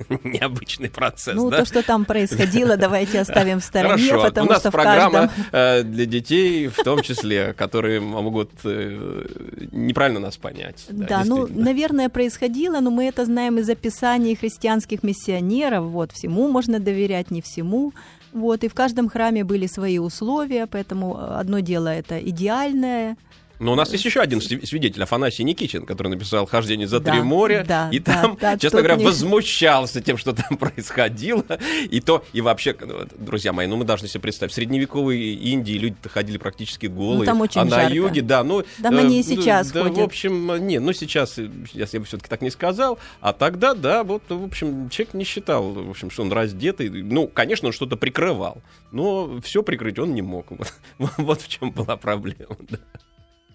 необычный 0.24 0.90
процесс, 0.90 1.34
Ну, 1.34 1.50
да? 1.50 1.58
то, 1.58 1.64
что 1.64 1.82
там 1.82 2.04
происходило, 2.04 2.76
давайте 2.76 3.20
оставим 3.20 3.60
в 3.60 3.64
стороне, 3.64 4.04
Хорошо, 4.08 4.22
потому 4.22 4.46
у 4.48 4.50
нас 4.52 4.60
что 4.60 4.70
в 4.70 4.72
программа 4.72 5.28
каждом... 5.28 5.44
э, 5.52 5.82
для 5.82 6.06
детей, 6.06 6.68
в 6.68 6.76
том 6.76 7.02
числе, 7.02 7.52
которые 7.52 8.00
могут 8.00 8.50
э, 8.64 9.26
неправильно 9.72 10.20
нас 10.20 10.36
понять. 10.36 10.86
Да, 10.88 11.22
ну, 11.24 11.36
действительно. 11.38 11.64
наверное, 11.64 12.08
происходило, 12.08 12.80
но 12.80 12.90
мы 12.90 13.04
это 13.06 13.24
знаем 13.24 13.58
из 13.58 13.68
описаний 13.68 14.34
христианских 14.34 15.02
миссионеров. 15.02 15.79
Вот, 15.80 16.12
всему 16.12 16.48
можно 16.48 16.78
доверять, 16.78 17.30
не 17.30 17.40
всему. 17.40 17.92
Вот, 18.32 18.64
и 18.64 18.68
в 18.68 18.74
каждом 18.74 19.08
храме 19.08 19.44
были 19.44 19.66
свои 19.66 19.98
условия, 19.98 20.66
поэтому 20.66 21.16
э, 21.16 21.40
одно 21.40 21.60
дело 21.60 21.88
это 21.88 22.18
идеальное, 22.18 23.16
Но 23.60 23.72
у 23.72 23.74
нас 23.76 23.92
есть 23.92 24.04
еще 24.04 24.20
один 24.20 24.38
сви- 24.40 24.64
свидетель, 24.66 25.02
Афанасий 25.02 25.44
Никитин, 25.44 25.86
который 25.86 26.08
написал 26.08 26.46
«Хождение 26.46 26.88
за 26.88 26.98
Да, 26.98 27.12
три 27.12 27.20
моря», 27.22 27.64
да, 27.68 27.88
и 27.92 27.98
да, 28.00 28.22
там, 28.22 28.38
да, 28.40 28.52
честно 28.54 28.78
тут 28.78 28.86
говоря, 28.86 28.96
не- 28.96 29.04
возмущался 29.04 30.00
тем, 30.00 30.16
что 30.16 30.32
там 30.32 30.56
происходило. 30.58 31.44
И 31.90 32.00
то, 32.00 32.24
и 32.32 32.40
вообще, 32.40 32.74
ну, 32.80 33.06
друзья 33.18 33.52
мои, 33.52 33.66
ну 33.66 33.76
мы 33.76 33.84
должны 33.84 34.08
себе 34.08 34.20
представить, 34.20 34.52
в 34.52 34.54
средневековой 34.54 35.18
Индии 35.34 35.74
люди 35.74 35.96
ходили 36.08 36.38
практически 36.38 36.86
голые, 36.86 37.18
Ну, 37.20 37.24
там 37.26 37.40
очень 37.42 37.60
а 37.60 37.64
на 37.64 37.70
жарко. 37.82 37.94
юге, 37.94 38.22
да, 38.22 38.42
ну... 38.42 38.64
Да, 38.78 38.88
они 38.88 39.20
и 39.20 39.22
ну, 39.22 39.42
сейчас 39.42 39.70
да, 39.70 39.82
ходят. 39.82 39.98
в 39.98 40.02
общем, 40.02 40.66
не, 40.66 40.78
ну 40.80 40.92
сейчас, 40.94 41.38
э, 41.38 41.48
сейчас 41.70 41.92
я 41.94 42.00
бы 42.00 42.06
все-таки 42.06 42.28
так 42.30 42.40
не 42.40 42.50
сказал, 42.50 42.98
а 43.20 43.32
тогда, 43.34 43.74
да, 43.74 44.04
вот, 44.04 44.22
в 44.28 44.42
общем, 44.42 44.88
человек 44.88 45.12
не 45.14 45.24
считал, 45.24 45.70
в 45.70 45.90
общем, 45.90 46.10
что 46.10 46.22
он 46.22 46.32
раздетый. 46.32 46.88
Ну, 46.88 47.28
конечно, 47.28 47.66
он 47.68 47.72
что-то 47.74 47.96
прикрывал, 47.96 48.62
но 48.90 49.38
все 49.42 49.62
прикрыть 49.62 49.98
он 49.98 50.14
не 50.14 50.22
мог. 50.22 50.46
Вот, 50.98 51.10
вот 51.18 51.42
в 51.42 51.48
чем 51.48 51.70
была 51.72 51.96
проблема, 51.98 52.56
да. 52.68 52.78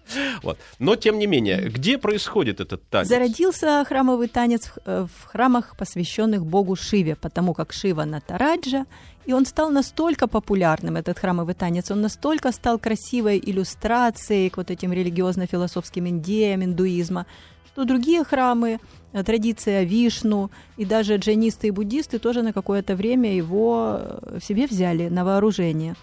Вот. 0.42 0.58
Но, 0.78 0.96
тем 0.96 1.18
не 1.18 1.26
менее, 1.26 1.68
где 1.68 1.98
происходит 1.98 2.60
этот 2.60 2.88
танец? 2.88 3.08
Зародился 3.08 3.84
храмовый 3.84 4.28
танец 4.28 4.66
в, 4.66 4.78
э, 4.86 5.06
в 5.06 5.26
храмах, 5.26 5.76
посвященных 5.76 6.44
богу 6.44 6.76
Шиве, 6.76 7.16
потому 7.16 7.54
как 7.54 7.72
Шива 7.72 8.04
Натараджа, 8.04 8.86
и 9.26 9.32
он 9.32 9.46
стал 9.46 9.70
настолько 9.70 10.28
популярным, 10.28 10.96
этот 10.96 11.18
храмовый 11.18 11.54
танец, 11.54 11.90
он 11.90 12.00
настолько 12.00 12.52
стал 12.52 12.78
красивой 12.78 13.42
иллюстрацией 13.44 14.50
к 14.50 14.56
вот 14.56 14.70
этим 14.70 14.92
религиозно-философским 14.92 16.08
идеям 16.08 16.62
индуизма, 16.62 17.26
что 17.66 17.84
другие 17.84 18.24
храмы, 18.24 18.78
э, 19.12 19.22
традиция 19.24 19.84
Вишну 19.84 20.50
и 20.78 20.84
даже 20.84 21.16
джайнисты 21.16 21.68
и 21.68 21.70
буддисты 21.70 22.18
тоже 22.18 22.42
на 22.42 22.52
какое-то 22.52 22.94
время 22.94 23.34
его 23.34 23.98
э, 23.98 24.38
в 24.40 24.44
себе 24.44 24.66
взяли 24.66 25.08
на 25.08 25.24
вооружение. 25.24 25.94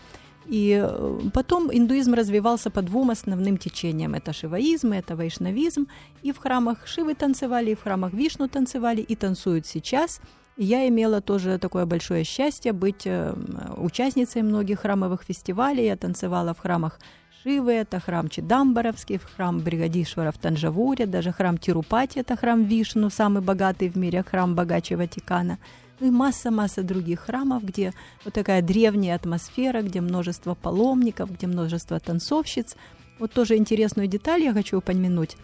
И 0.46 0.80
э, 0.84 1.20
потом 1.34 1.70
индуизм 1.72 2.14
развивался 2.14 2.70
по 2.70 2.82
двум 2.82 3.10
основным 3.10 3.58
течениям. 3.58 4.14
Это 4.14 4.34
шиваизм, 4.34 4.92
это 4.92 5.16
вайшнавизм. 5.16 5.88
И 6.22 6.32
в 6.32 6.38
храмах 6.38 6.88
Шивы 6.88 7.16
танцевали, 7.16 7.72
и 7.72 7.76
в 7.76 7.84
храмах 7.84 8.14
Вишну 8.14 8.48
танцевали, 8.48 9.02
и 9.02 9.16
танцуют 9.16 9.66
сейчас. 9.66 10.22
И 10.58 10.66
я 10.66 10.88
имела 10.88 11.22
тоже 11.22 11.58
такое 11.58 11.86
большое 11.86 12.24
счастье 12.24 12.74
быть 12.74 13.06
э, 13.06 13.34
участницей 13.78 14.42
многих 14.42 14.82
храмовых 14.82 15.24
фестивалей. 15.24 15.86
Я 15.86 15.96
танцевала 15.96 16.54
в 16.54 16.60
храмах 16.60 17.00
Шивы, 17.44 17.74
это 17.74 18.00
храм 18.00 18.30
Чидамбаровский, 18.30 19.18
храм 19.18 19.60
Бригадишвара 19.60 20.32
в 20.32 20.38
Танжавуре, 20.38 21.06
даже 21.06 21.34
храм 21.34 21.58
Тирупати, 21.58 22.20
это 22.20 22.38
храм 22.38 22.64
Вишну, 22.64 23.10
самый 23.10 23.42
богатый 23.42 23.90
в 23.90 23.98
мире, 23.98 24.24
храм 24.24 24.56
богаче 24.56 24.96
Ватикана. 24.96 25.58
Ну 26.04 26.10
и 26.10 26.12
масса-масса 26.12 26.84
других 26.84 27.22
храмов, 27.22 27.64
где 27.64 27.94
вот 28.26 28.34
такая 28.34 28.62
древняя 28.62 29.16
атмосфера, 29.16 29.82
где 29.82 30.02
множество 30.02 30.54
паломников, 30.54 31.32
где 31.32 31.48
множество 31.48 31.98
танцовщиц. 31.98 32.76
Вот 33.20 33.32
тоже 33.32 33.56
интересную 33.56 34.10
деталь 34.10 34.44
я 34.44 34.54
хочу 34.54 34.80
упомянуть 34.80 35.38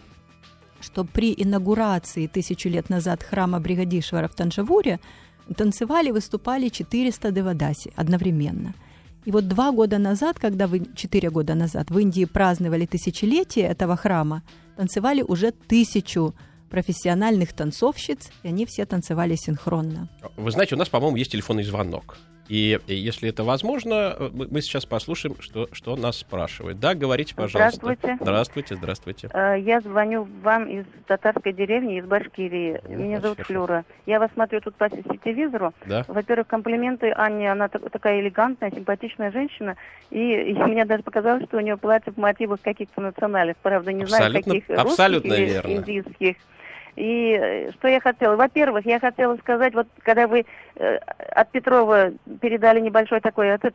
что 0.82 1.04
при 1.04 1.34
инаугурации 1.36 2.26
тысячу 2.26 2.68
лет 2.68 2.90
назад 2.90 3.22
храма 3.22 3.58
Бригадишвара 3.58 4.28
в 4.28 4.34
Танжавуре 4.34 4.98
танцевали, 5.56 6.10
выступали 6.10 6.68
400 6.68 7.32
девадаси 7.32 7.92
одновременно. 7.96 8.74
И 9.24 9.30
вот 9.30 9.48
два 9.48 9.72
года 9.72 9.98
назад, 9.98 10.38
когда 10.38 10.66
вы, 10.66 10.86
четыре 10.94 11.30
года 11.30 11.54
назад 11.54 11.90
в 11.90 11.98
Индии 11.98 12.26
праздновали 12.26 12.84
тысячелетие 12.84 13.66
этого 13.66 13.96
храма, 13.96 14.42
танцевали 14.76 15.22
уже 15.22 15.52
тысячу 15.52 16.34
профессиональных 16.70 17.52
танцовщиц, 17.52 18.30
и 18.42 18.48
они 18.48 18.64
все 18.66 18.86
танцевали 18.86 19.34
синхронно. 19.34 20.08
Вы 20.36 20.50
знаете, 20.50 20.74
у 20.74 20.78
нас, 20.78 20.88
по-моему, 20.88 21.16
есть 21.16 21.32
телефонный 21.32 21.64
звонок. 21.64 22.16
И, 22.48 22.80
если 22.88 23.28
это 23.28 23.44
возможно, 23.44 24.12
э, 24.18 24.28
мы 24.32 24.60
сейчас 24.60 24.84
послушаем, 24.84 25.36
что, 25.38 25.68
что 25.70 25.94
нас 25.94 26.16
спрашивает. 26.16 26.80
Да, 26.80 26.94
говорите, 26.94 27.32
пожалуйста. 27.36 27.76
Здравствуйте. 27.76 28.18
Здравствуйте, 28.20 28.74
здравствуйте. 28.74 29.28
Э, 29.32 29.56
Я 29.60 29.80
звоню 29.80 30.26
вам 30.42 30.64
из 30.68 30.84
татарской 31.06 31.52
деревни, 31.52 31.98
из 32.00 32.06
Башкирии. 32.06 32.80
Ну, 32.88 32.96
Меня 33.04 33.20
зовут 33.20 33.36
хорошо. 33.36 33.52
Флюра. 33.52 33.84
Я 34.06 34.18
вас 34.18 34.32
смотрю 34.34 34.60
тут 34.62 34.74
по 34.74 34.88
телевизору. 34.90 35.72
Да. 35.86 36.04
Во-первых, 36.08 36.48
комплименты 36.48 37.12
Анне. 37.12 37.52
Она 37.52 37.68
так- 37.68 37.88
такая 37.88 38.18
элегантная, 38.20 38.72
симпатичная 38.72 39.30
женщина. 39.30 39.76
И, 40.10 40.18
и 40.18 40.52
мне 40.54 40.84
даже 40.84 41.04
показалось, 41.04 41.44
что 41.44 41.58
у 41.58 41.60
нее 41.60 41.76
платье 41.76 42.12
в 42.12 42.16
мотивах 42.16 42.60
каких-то 42.62 43.00
национальных. 43.00 43.58
Правда, 43.58 43.92
не 43.92 44.06
знаю, 44.06 44.24
Абсолютно- 44.26 44.54
каких 44.54 44.68
русских 44.70 44.84
абсолютно 44.90 45.32
или 45.34 45.44
верно. 45.44 45.70
индийских. 45.70 46.36
И 46.96 47.38
э, 47.40 47.70
что 47.72 47.88
я 47.88 48.00
хотела? 48.00 48.36
Во-первых, 48.36 48.84
я 48.86 48.98
хотела 49.00 49.36
сказать, 49.36 49.74
вот 49.74 49.86
когда 50.02 50.26
вы 50.26 50.44
э, 50.76 50.96
от 50.96 51.50
Петрова 51.50 52.12
передали 52.40 52.80
небольшой 52.80 53.20
такой, 53.20 53.48
этот, 53.48 53.74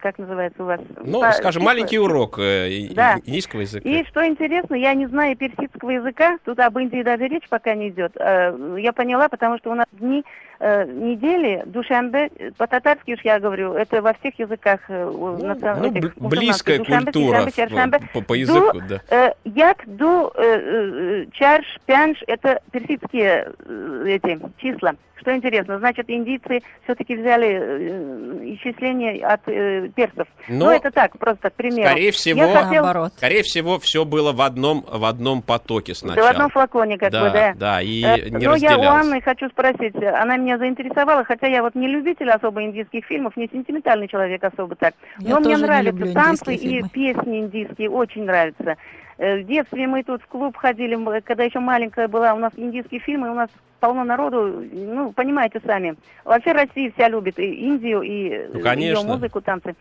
как 0.00 0.18
называется 0.18 0.62
у 0.62 0.66
вас? 0.66 0.80
Ну, 1.04 1.20
По- 1.20 1.32
скажем, 1.32 1.62
цифры. 1.62 1.74
маленький 1.74 1.98
урок 1.98 2.38
э, 2.38 2.88
Да. 2.92 3.16
индийского 3.24 3.60
языка. 3.60 3.88
И 3.88 4.04
что 4.04 4.26
интересно, 4.26 4.74
я 4.74 4.94
не 4.94 5.06
знаю 5.06 5.36
персидского 5.36 5.90
языка, 5.90 6.38
тут 6.44 6.58
об 6.60 6.78
Индии 6.78 7.02
даже 7.02 7.26
речь 7.28 7.48
пока 7.48 7.74
не 7.74 7.88
идет. 7.90 8.12
Э, 8.16 8.56
Я 8.80 8.92
поняла, 8.92 9.28
потому 9.28 9.58
что 9.58 9.70
у 9.70 9.74
нас 9.74 9.86
дни 9.92 10.24
э, 10.64 10.84
недели, 10.86 11.62
душамбе, 11.66 12.30
э, 12.38 12.50
по-татарски 12.56 13.12
уж 13.14 13.20
я 13.24 13.38
говорю, 13.38 13.74
это 13.74 14.00
во 14.02 14.14
всех 14.14 14.38
языках 14.38 14.80
э, 14.88 15.04
Ну, 15.12 15.36
национ- 15.38 15.80
ну, 15.80 15.90
этих 15.90 16.16
бл- 16.16 16.28
близкая. 16.28 16.78
Душанбе, 16.78 17.12
культура 17.12 17.36
сишамбе, 17.36 17.50
в- 17.50 17.56
чаршамбе. 17.56 17.98
по, 18.12 18.20
по 18.22 18.34
языку, 18.34 18.72
Ду, 18.80 18.82
да. 18.88 19.00
э, 19.10 19.32
Як, 19.44 19.82
ду, 19.86 20.30
э, 20.34 20.42
э, 20.42 21.26
чарш, 21.32 21.66
пянш, 21.86 22.22
это 22.26 22.60
персидские 22.72 23.52
э, 23.68 24.04
эти 24.08 24.38
числа. 24.58 24.92
Что 25.16 25.34
интересно, 25.34 25.78
значит, 25.78 26.10
индийцы 26.10 26.60
все-таки 26.84 27.16
взяли 27.16 27.48
э, 27.48 28.54
исчисление 28.56 29.24
от 29.24 29.40
э, 29.46 29.88
персов. 29.94 30.28
Но- 30.48 30.66
ну, 30.66 30.70
это 30.70 30.90
так, 30.90 31.18
просто 31.18 31.48
к 31.50 31.54
примеру. 31.54 31.88
Скорее 31.88 32.10
всего, 32.10 32.40
Я 32.44 32.46
хотел- 32.64 32.82
Наоборот. 32.84 33.12
Скорее 33.16 33.42
всего, 33.42 33.78
все 33.78 34.04
было 34.04 34.32
в 34.32 34.42
одном, 34.42 34.84
в 34.86 35.04
одном 35.04 35.40
потоке 35.40 35.92
Да, 35.92 35.98
сначала. 35.98 36.26
в 36.26 36.30
одном 36.30 36.50
флаконе, 36.50 36.98
как 36.98 37.10
да, 37.10 37.20
бы, 37.22 37.30
да. 37.30 37.52
да, 37.56 37.80
и 37.82 38.02
Э, 38.04 38.28
не 38.28 38.46
ну, 38.46 38.54
я 38.56 38.76
у. 38.78 38.82
Анны 38.82 39.20
хочу 39.22 39.48
спросить, 39.48 39.94
она 39.96 40.36
меня 40.54 40.58
заинтересовала, 40.58 41.24
хотя 41.24 41.46
я 41.46 41.62
вот 41.62 41.74
не 41.74 41.88
любитель 41.88 42.30
особо 42.30 42.62
индийских 42.62 43.04
фильмов, 43.04 43.36
не 43.36 43.48
сентиментальный 43.48 44.08
человек 44.08 44.42
особо 44.44 44.74
так. 44.76 44.94
Я 45.18 45.34
Но 45.34 45.40
мне 45.40 45.56
нравятся 45.56 46.12
танцы 46.12 46.54
и 46.54 46.82
песни 46.88 47.40
индийские, 47.40 47.90
очень 47.90 48.24
нравятся. 48.24 48.76
Э, 49.18 49.38
В 49.38 49.46
детстве 49.46 49.86
мы 49.86 50.02
тут 50.02 50.22
в 50.22 50.26
клуб 50.26 50.56
ходили, 50.56 50.98
когда 51.20 51.44
еще 51.44 51.60
маленькая 51.60 52.08
была, 52.08 52.34
у 52.34 52.38
нас 52.38 52.52
индийские 52.56 53.00
фильмы, 53.00 53.30
у 53.30 53.34
нас 53.34 53.50
полно 53.80 54.04
народу, 54.04 54.64
ну, 54.72 55.12
понимаете 55.12 55.60
сами. 55.64 55.94
Вообще 56.24 56.52
Россия 56.52 56.90
вся 56.92 57.08
любит 57.08 57.38
и 57.38 57.44
Индию, 57.44 58.02
и 58.02 58.28
э, 58.30 58.48
Ну, 58.52 58.60
конечно. 58.60 59.00
ее 59.00 59.06
музыку, 59.06 59.40
танцы. 59.40 59.74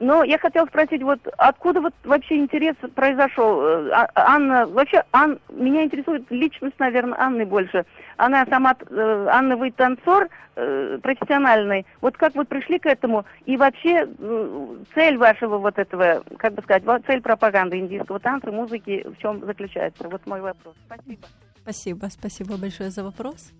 Но 0.00 0.24
я 0.24 0.38
хотела 0.38 0.66
спросить, 0.66 1.02
вот 1.02 1.20
откуда 1.36 1.80
вот 1.82 1.94
вообще 2.04 2.36
интерес 2.38 2.74
произошел? 2.94 3.60
Э, 3.60 3.90
А- 3.92 4.10
Анна, 4.14 4.66
вообще, 4.66 5.04
Ан, 5.12 5.38
меня 5.50 5.84
интересует 5.84 6.24
личность, 6.30 6.78
наверное, 6.78 7.18
Анны 7.20 7.44
больше. 7.44 7.84
Она 8.16 8.46
сама, 8.46 8.74
э, 8.88 9.26
Анна, 9.30 9.56
вы 9.56 9.70
танцор 9.70 10.28
э, 10.56 10.98
профессиональный. 11.02 11.86
Вот 12.00 12.16
как 12.16 12.34
вы 12.34 12.44
пришли 12.44 12.78
к 12.78 12.86
этому? 12.86 13.24
И 13.44 13.56
вообще 13.56 14.08
э, 14.18 14.76
цель 14.94 15.18
вашего 15.18 15.58
вот 15.58 15.78
этого, 15.78 16.22
как 16.38 16.54
бы 16.54 16.62
сказать, 16.62 16.82
цель 17.06 17.20
пропаганды 17.20 17.78
индийского 17.78 18.18
танца, 18.20 18.50
музыки 18.50 19.06
в 19.06 19.20
чем 19.20 19.44
заключается? 19.44 20.08
Вот 20.08 20.26
мой 20.26 20.40
вопрос. 20.40 20.74
Спасибо. 20.86 21.26
Спасибо, 21.62 22.06
спасибо 22.10 22.56
большое 22.56 22.90
за 22.90 23.04
вопрос. 23.04 23.52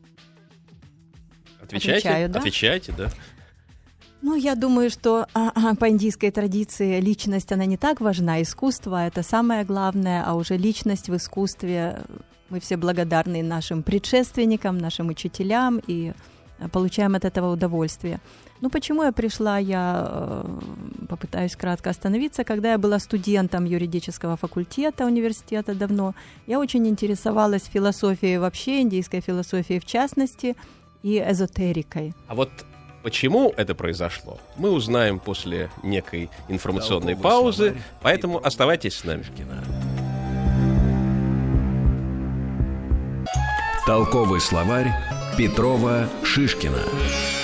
Отвечайте, 1.62 2.08
Отвечаю, 2.08 2.28
да? 2.30 2.38
отвечайте, 2.40 2.92
да. 2.96 3.08
Ну, 4.22 4.36
я 4.36 4.54
думаю, 4.54 4.90
что 4.90 5.26
а, 5.34 5.50
а, 5.54 5.74
по 5.74 5.88
индийской 5.88 6.30
традиции 6.30 7.00
личность, 7.00 7.52
она 7.52 7.64
не 7.64 7.76
так 7.76 8.00
важна. 8.00 8.42
Искусство— 8.42 9.06
это 9.06 9.22
самое 9.22 9.64
главное, 9.64 10.22
а 10.26 10.34
уже 10.34 10.58
личность 10.58 11.08
в 11.08 11.16
искусстве 11.16 12.02
мы 12.50 12.60
все 12.60 12.76
благодарны 12.76 13.42
нашим 13.42 13.82
предшественникам, 13.82 14.76
нашим 14.76 15.08
учителям 15.08 15.80
и 15.86 16.12
э, 16.58 16.68
получаем 16.68 17.14
от 17.14 17.24
этого 17.24 17.52
удовольствие. 17.52 18.20
Ну, 18.60 18.68
почему 18.68 19.04
я 19.04 19.12
пришла, 19.12 19.58
я 19.58 20.06
э, 20.06 21.06
попытаюсь 21.08 21.56
кратко 21.56 21.90
остановиться. 21.90 22.44
Когда 22.44 22.72
я 22.72 22.78
была 22.78 22.98
студентом 22.98 23.64
юридического 23.64 24.36
факультета 24.36 25.06
университета 25.06 25.74
давно, 25.74 26.14
я 26.46 26.58
очень 26.58 26.86
интересовалась 26.86 27.64
философией 27.64 28.38
вообще, 28.38 28.82
индийской 28.82 29.20
философией 29.20 29.80
в 29.80 29.86
частности, 29.86 30.56
и 31.02 31.18
эзотерикой. 31.18 32.12
А 32.28 32.34
вот 32.34 32.50
Почему 33.02 33.54
это 33.56 33.74
произошло, 33.74 34.38
мы 34.56 34.70
узнаем 34.70 35.18
после 35.18 35.70
некой 35.82 36.28
информационной 36.48 37.16
паузы, 37.16 37.76
поэтому 38.02 38.44
оставайтесь 38.44 38.96
с 38.96 39.04
нами. 39.04 39.24
Толковый 43.86 44.40
словарь 44.40 44.92
Петрова 45.36 46.08
Шишкина. 46.22 47.39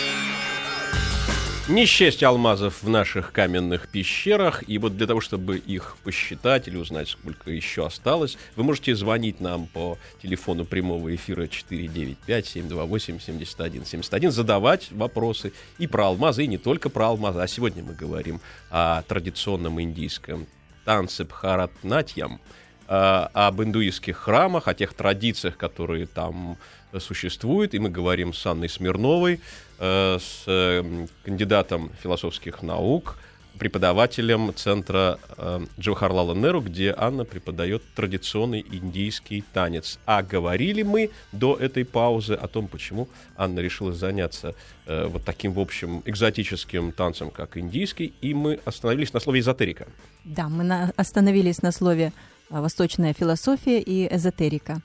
Не 1.68 1.84
счесть 1.84 2.22
алмазов 2.22 2.84
в 2.84 2.88
наших 2.88 3.32
каменных 3.32 3.88
пещерах, 3.88 4.62
и 4.68 4.78
вот 4.78 4.96
для 4.96 5.08
того, 5.08 5.20
чтобы 5.20 5.58
их 5.58 5.96
посчитать 6.04 6.68
или 6.68 6.76
узнать, 6.76 7.08
сколько 7.08 7.50
еще 7.50 7.84
осталось, 7.84 8.38
вы 8.54 8.62
можете 8.62 8.94
звонить 8.94 9.40
нам 9.40 9.66
по 9.66 9.98
телефону 10.22 10.64
прямого 10.64 11.12
эфира 11.12 11.46
495-728-7171, 11.46 14.30
задавать 14.30 14.92
вопросы 14.92 15.52
и 15.78 15.88
про 15.88 16.06
алмазы, 16.06 16.44
и 16.44 16.46
не 16.46 16.58
только 16.58 16.88
про 16.88 17.08
алмазы, 17.08 17.40
а 17.40 17.48
сегодня 17.48 17.82
мы 17.82 17.94
говорим 17.94 18.40
о 18.70 19.02
традиционном 19.02 19.82
индийском 19.82 20.46
танце 20.84 21.24
Бхаратнатьям, 21.24 22.40
а, 22.86 23.28
об 23.34 23.60
индуистских 23.60 24.18
храмах, 24.18 24.68
о 24.68 24.74
тех 24.74 24.94
традициях, 24.94 25.56
которые 25.56 26.06
там 26.06 26.58
существуют, 27.00 27.74
и 27.74 27.80
мы 27.80 27.90
говорим 27.90 28.32
с 28.32 28.46
Анной 28.46 28.68
Смирновой, 28.68 29.40
Э, 29.78 30.18
с 30.18 30.44
эм, 30.46 31.06
кандидатом 31.22 31.90
философских 32.02 32.62
наук, 32.62 33.18
преподавателем 33.58 34.54
центра 34.54 35.18
э, 35.36 35.66
Джавахарлала 35.78 36.34
Неру, 36.34 36.62
где 36.62 36.94
Анна 36.96 37.24
преподает 37.24 37.82
традиционный 37.94 38.64
индийский 38.70 39.44
танец. 39.52 39.98
А 40.06 40.22
говорили 40.22 40.82
мы 40.82 41.10
до 41.32 41.56
этой 41.56 41.84
паузы 41.84 42.32
о 42.32 42.48
том, 42.48 42.68
почему 42.68 43.08
Анна 43.36 43.60
решила 43.60 43.92
заняться 43.92 44.54
э, 44.86 45.08
вот 45.08 45.24
таким, 45.24 45.52
в 45.52 45.60
общем, 45.60 46.02
экзотическим 46.06 46.92
танцем, 46.92 47.30
как 47.30 47.58
индийский, 47.58 48.14
и 48.22 48.32
мы 48.32 48.60
остановились 48.64 49.12
на 49.12 49.20
слове 49.20 49.40
эзотерика. 49.40 49.86
Да, 50.24 50.48
мы 50.48 50.64
на, 50.64 50.92
остановились 50.96 51.60
на 51.60 51.70
слове 51.70 52.14
восточная 52.48 53.12
философия 53.12 53.80
и 53.80 54.14
эзотерика. 54.14 54.80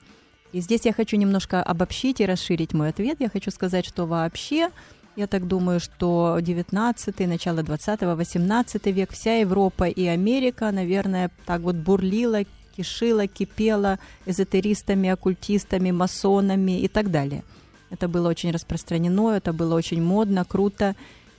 И 0.52 0.60
здесь 0.60 0.84
я 0.84 0.92
хочу 0.92 1.16
немножко 1.16 1.62
обобщить 1.62 2.20
и 2.20 2.26
расширить 2.26 2.74
мой 2.74 2.90
ответ. 2.90 3.16
Я 3.20 3.30
хочу 3.30 3.50
сказать, 3.50 3.86
что 3.86 4.06
вообще, 4.06 4.68
я 5.16 5.26
так 5.26 5.48
думаю, 5.48 5.80
что 5.80 6.38
19 6.40 7.20
начало 7.20 7.62
20 7.62 8.02
18 8.02 8.86
век, 8.86 9.12
вся 9.12 9.36
Европа 9.36 9.84
и 9.84 10.06
Америка, 10.06 10.70
наверное, 10.70 11.30
так 11.46 11.62
вот 11.62 11.76
бурлила, 11.76 12.42
кишила, 12.76 13.26
кипела 13.26 13.98
эзотеристами, 14.26 15.08
оккультистами, 15.08 15.90
масонами 15.90 16.80
и 16.80 16.88
так 16.88 17.10
далее. 17.10 17.44
Это 17.90 18.08
было 18.08 18.28
очень 18.28 18.50
распространено, 18.50 19.30
это 19.30 19.52
было 19.54 19.74
очень 19.74 20.02
модно, 20.02 20.44
круто. 20.44 20.94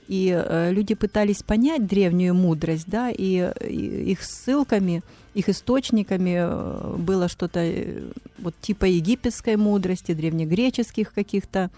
И 0.06 0.28
э, 0.30 0.70
люди 0.72 0.94
пытались 0.94 1.42
понять 1.42 1.86
древнюю 1.86 2.34
мудрость, 2.34 2.86
да, 2.86 3.10
и, 3.10 3.52
и 3.60 4.10
их 4.10 4.22
ссылками– 4.22 5.02
их 5.34 5.48
источниками 5.48 6.36
э, 6.38 6.96
было 6.96 7.28
что-то 7.28 7.60
э, 7.60 8.10
вот 8.38 8.54
типа 8.60 8.84
египетской 8.86 9.56
мудрости, 9.56 10.14
древнегреческих 10.14 11.12
каких-то 11.12 11.70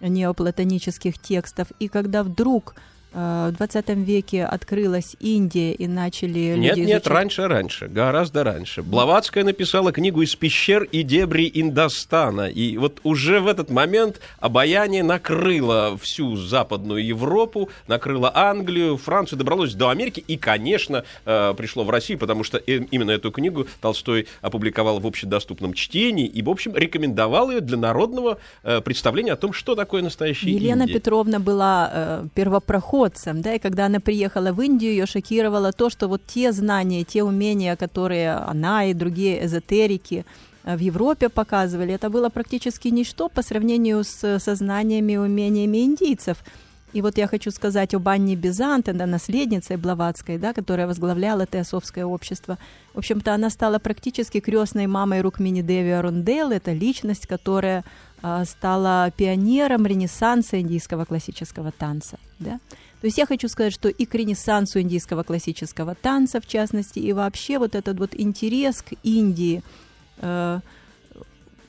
неоплатонических 0.00 1.18
текстов. 1.18 1.68
И 1.78 1.88
когда 1.88 2.22
вдруг 2.22 2.74
в 3.14 3.52
20 3.52 3.88
веке 3.90 4.44
открылась 4.44 5.14
Индия 5.20 5.72
и 5.72 5.86
начали 5.86 6.56
Нет, 6.56 6.76
люди 6.76 6.86
нет, 6.86 7.02
изучать... 7.02 7.06
раньше, 7.06 7.48
раньше, 7.48 7.86
гораздо 7.86 8.42
раньше. 8.42 8.82
Блаватская 8.82 9.44
написала 9.44 9.92
книгу 9.92 10.22
«Из 10.22 10.34
пещер 10.34 10.82
и 10.82 11.04
дебри 11.04 11.48
Индостана». 11.54 12.48
И 12.48 12.76
вот 12.76 12.98
уже 13.04 13.40
в 13.40 13.46
этот 13.46 13.70
момент 13.70 14.20
обаяние 14.40 15.04
накрыло 15.04 15.96
всю 15.98 16.34
Западную 16.34 17.06
Европу, 17.06 17.70
накрыло 17.86 18.32
Англию, 18.34 18.96
Францию, 18.96 19.38
добралось 19.38 19.74
до 19.74 19.90
Америки 19.90 20.24
и, 20.26 20.36
конечно, 20.36 21.04
э, 21.24 21.54
пришло 21.56 21.84
в 21.84 21.90
Россию, 21.90 22.18
потому 22.18 22.42
что 22.42 22.58
именно 22.58 23.12
эту 23.12 23.30
книгу 23.30 23.68
Толстой 23.80 24.26
опубликовал 24.40 24.98
в 24.98 25.06
общедоступном 25.06 25.74
чтении 25.74 26.26
и, 26.26 26.42
в 26.42 26.50
общем, 26.50 26.74
рекомендовал 26.74 27.52
ее 27.52 27.60
для 27.60 27.76
народного 27.76 28.38
э, 28.64 28.80
представления 28.80 29.34
о 29.34 29.36
том, 29.36 29.52
что 29.52 29.76
такое 29.76 30.02
настоящая 30.02 30.50
Елена 30.50 30.82
Индия. 30.82 30.94
Петровна 30.94 31.38
была 31.38 32.24
первопроходцем 32.34 33.03
новогодцем, 33.04 33.42
да, 33.42 33.54
и 33.54 33.58
когда 33.58 33.86
она 33.86 34.00
приехала 34.00 34.52
в 34.52 34.60
Индию, 34.60 34.92
ее 34.92 35.06
шокировало 35.06 35.72
то, 35.72 35.90
что 35.90 36.08
вот 36.08 36.20
те 36.26 36.52
знания, 36.52 37.04
те 37.04 37.22
умения, 37.22 37.76
которые 37.76 38.32
она 38.32 38.84
и 38.84 38.94
другие 38.94 39.44
эзотерики 39.44 40.24
э, 40.64 40.76
в 40.76 40.80
Европе 40.80 41.28
показывали, 41.28 41.94
это 41.94 42.10
было 42.10 42.30
практически 42.30 42.88
ничто 42.90 43.28
по 43.28 43.42
сравнению 43.42 44.04
с 44.04 44.38
сознаниями 44.38 45.12
и 45.12 45.18
умениями 45.18 45.84
индийцев. 45.84 46.36
И 46.96 47.02
вот 47.02 47.18
я 47.18 47.26
хочу 47.26 47.50
сказать 47.50 47.94
об 47.94 48.08
Анне 48.08 48.36
Бизанте, 48.36 48.92
да, 48.92 49.06
наследнице 49.06 49.76
Блаватской, 49.76 50.38
да, 50.38 50.52
которая 50.52 50.86
возглавляла 50.86 51.44
Теософское 51.44 52.04
общество. 52.04 52.56
В 52.94 52.98
общем-то, 52.98 53.34
она 53.34 53.50
стала 53.50 53.78
практически 53.78 54.40
крестной 54.40 54.86
мамой 54.86 55.20
Рукмини 55.20 55.62
Деви 55.62 55.90
Арундел. 55.90 56.52
Это 56.52 56.72
личность, 56.72 57.26
которая 57.26 57.82
а, 58.22 58.44
стала 58.44 59.10
пионером 59.10 59.86
ренессанса 59.86 60.60
индийского 60.60 61.04
классического 61.04 61.72
танца. 61.72 62.16
Да? 62.38 62.58
То 63.04 63.08
есть 63.08 63.18
я 63.18 63.26
хочу 63.26 63.48
сказать, 63.48 63.74
что 63.74 63.90
и 63.90 64.06
к 64.06 64.14
ренессансу 64.14 64.80
индийского 64.80 65.24
классического 65.24 65.94
танца, 65.94 66.40
в 66.40 66.46
частности, 66.46 67.00
и 67.00 67.12
вообще 67.12 67.58
вот 67.58 67.74
этот 67.74 67.98
вот 67.98 68.14
интерес 68.14 68.80
к 68.80 68.94
Индии, 69.02 69.62
э, 70.22 70.60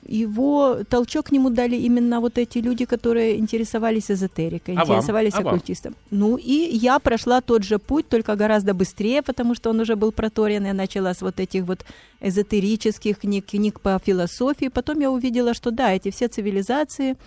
его 0.07 0.77
толчок 0.89 1.25
к 1.25 1.31
нему 1.33 1.49
дали 1.49 1.75
именно 1.75 2.21
вот 2.21 2.37
эти 2.37 2.59
люди, 2.59 2.85
которые 2.85 3.37
интересовались 3.37 4.09
эзотерикой, 4.09 4.75
а 4.77 4.83
интересовались 4.83 5.33
вам? 5.33 5.47
А 5.47 5.49
оккультистом. 5.49 5.95
Вам? 6.09 6.19
Ну 6.19 6.37
и 6.37 6.69
я 6.77 6.99
прошла 6.99 7.41
тот 7.41 7.63
же 7.63 7.79
путь, 7.79 8.07
только 8.07 8.37
гораздо 8.37 8.73
быстрее, 8.73 9.21
потому 9.21 9.55
что 9.55 9.71
он 9.71 9.81
уже 9.81 9.97
был 9.97 10.13
проторен. 10.13 10.65
Я 10.65 10.73
начала 10.73 11.13
с 11.13 11.21
вот 11.21 11.41
этих 11.41 11.65
вот 11.65 11.85
эзотерических 12.21 13.19
книг, 13.19 13.45
книг 13.45 13.81
по 13.81 13.99
философии. 14.05 14.69
Потом 14.69 15.01
я 15.01 15.11
увидела, 15.11 15.53
что 15.53 15.71
да, 15.71 15.91
эти 15.91 16.11
все 16.11 16.29
цивилизации, 16.29 17.17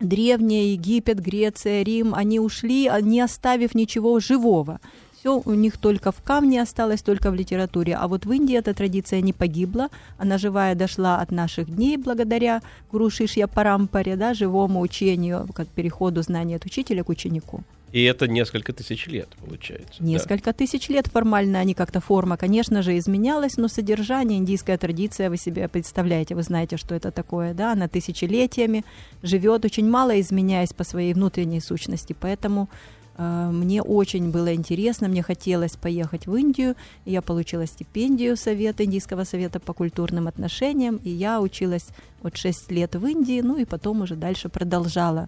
древняя 0.00 0.64
Египет, 0.72 1.20
Греция, 1.20 1.82
Рим, 1.82 2.14
они 2.14 2.38
ушли, 2.38 2.88
не 3.02 3.20
оставив 3.20 3.74
ничего 3.74 4.20
живого. 4.20 4.80
Все 5.18 5.42
у 5.44 5.54
них 5.54 5.76
только 5.76 6.12
в 6.12 6.22
камне 6.22 6.62
осталось, 6.62 7.02
только 7.02 7.32
в 7.32 7.34
литературе. 7.34 7.96
А 7.96 8.06
вот 8.06 8.24
в 8.24 8.32
Индии 8.32 8.56
эта 8.56 8.72
традиция 8.72 9.20
не 9.20 9.32
погибла. 9.32 9.88
Она 10.16 10.38
живая 10.38 10.76
дошла 10.76 11.20
от 11.20 11.32
наших 11.32 11.74
дней 11.74 11.96
благодаря 11.96 12.62
Гуру 12.92 13.10
Шишья 13.10 13.48
Парампаре, 13.48 14.14
да, 14.14 14.34
живому 14.34 14.80
учению, 14.80 15.48
как 15.52 15.66
переходу 15.66 16.22
знания 16.22 16.56
от 16.56 16.64
учителя 16.64 17.02
к 17.02 17.08
ученику. 17.08 17.64
И 17.92 18.02
это 18.02 18.28
несколько 18.28 18.72
тысяч 18.72 19.06
лет, 19.06 19.28
получается. 19.40 20.02
Несколько 20.02 20.46
да. 20.46 20.52
тысяч 20.52 20.88
лет 20.88 21.06
формально 21.06 21.58
они 21.58 21.74
как-то 21.74 22.00
форма, 22.00 22.36
конечно 22.36 22.82
же, 22.82 22.98
изменялась, 22.98 23.56
но 23.56 23.68
содержание, 23.68 24.38
индийская 24.38 24.76
традиция, 24.76 25.30
вы 25.30 25.38
себе 25.38 25.68
представляете, 25.68 26.34
вы 26.34 26.42
знаете, 26.42 26.76
что 26.76 26.94
это 26.94 27.10
такое, 27.10 27.54
да, 27.54 27.72
она 27.72 27.88
тысячелетиями 27.88 28.84
живет, 29.22 29.64
очень 29.64 29.88
мало 29.88 30.20
изменяясь 30.20 30.72
по 30.74 30.84
своей 30.84 31.14
внутренней 31.14 31.60
сущности, 31.60 32.14
поэтому 32.18 32.68
э, 33.16 33.50
мне 33.50 33.82
очень 33.82 34.30
было 34.30 34.54
интересно, 34.54 35.08
мне 35.08 35.22
хотелось 35.22 35.76
поехать 35.76 36.26
в 36.26 36.34
Индию, 36.34 36.74
я 37.06 37.22
получила 37.22 37.66
стипендию 37.66 38.36
Совета, 38.36 38.84
Индийского 38.84 39.24
совета 39.24 39.60
по 39.60 39.72
культурным 39.72 40.28
отношениям, 40.28 40.96
и 40.96 41.08
я 41.08 41.40
училась 41.40 41.86
вот 42.22 42.36
6 42.36 42.70
лет 42.70 42.96
в 42.96 43.06
Индии, 43.06 43.40
ну 43.40 43.56
и 43.56 43.64
потом 43.64 44.02
уже 44.02 44.14
дальше 44.14 44.50
продолжала 44.50 45.26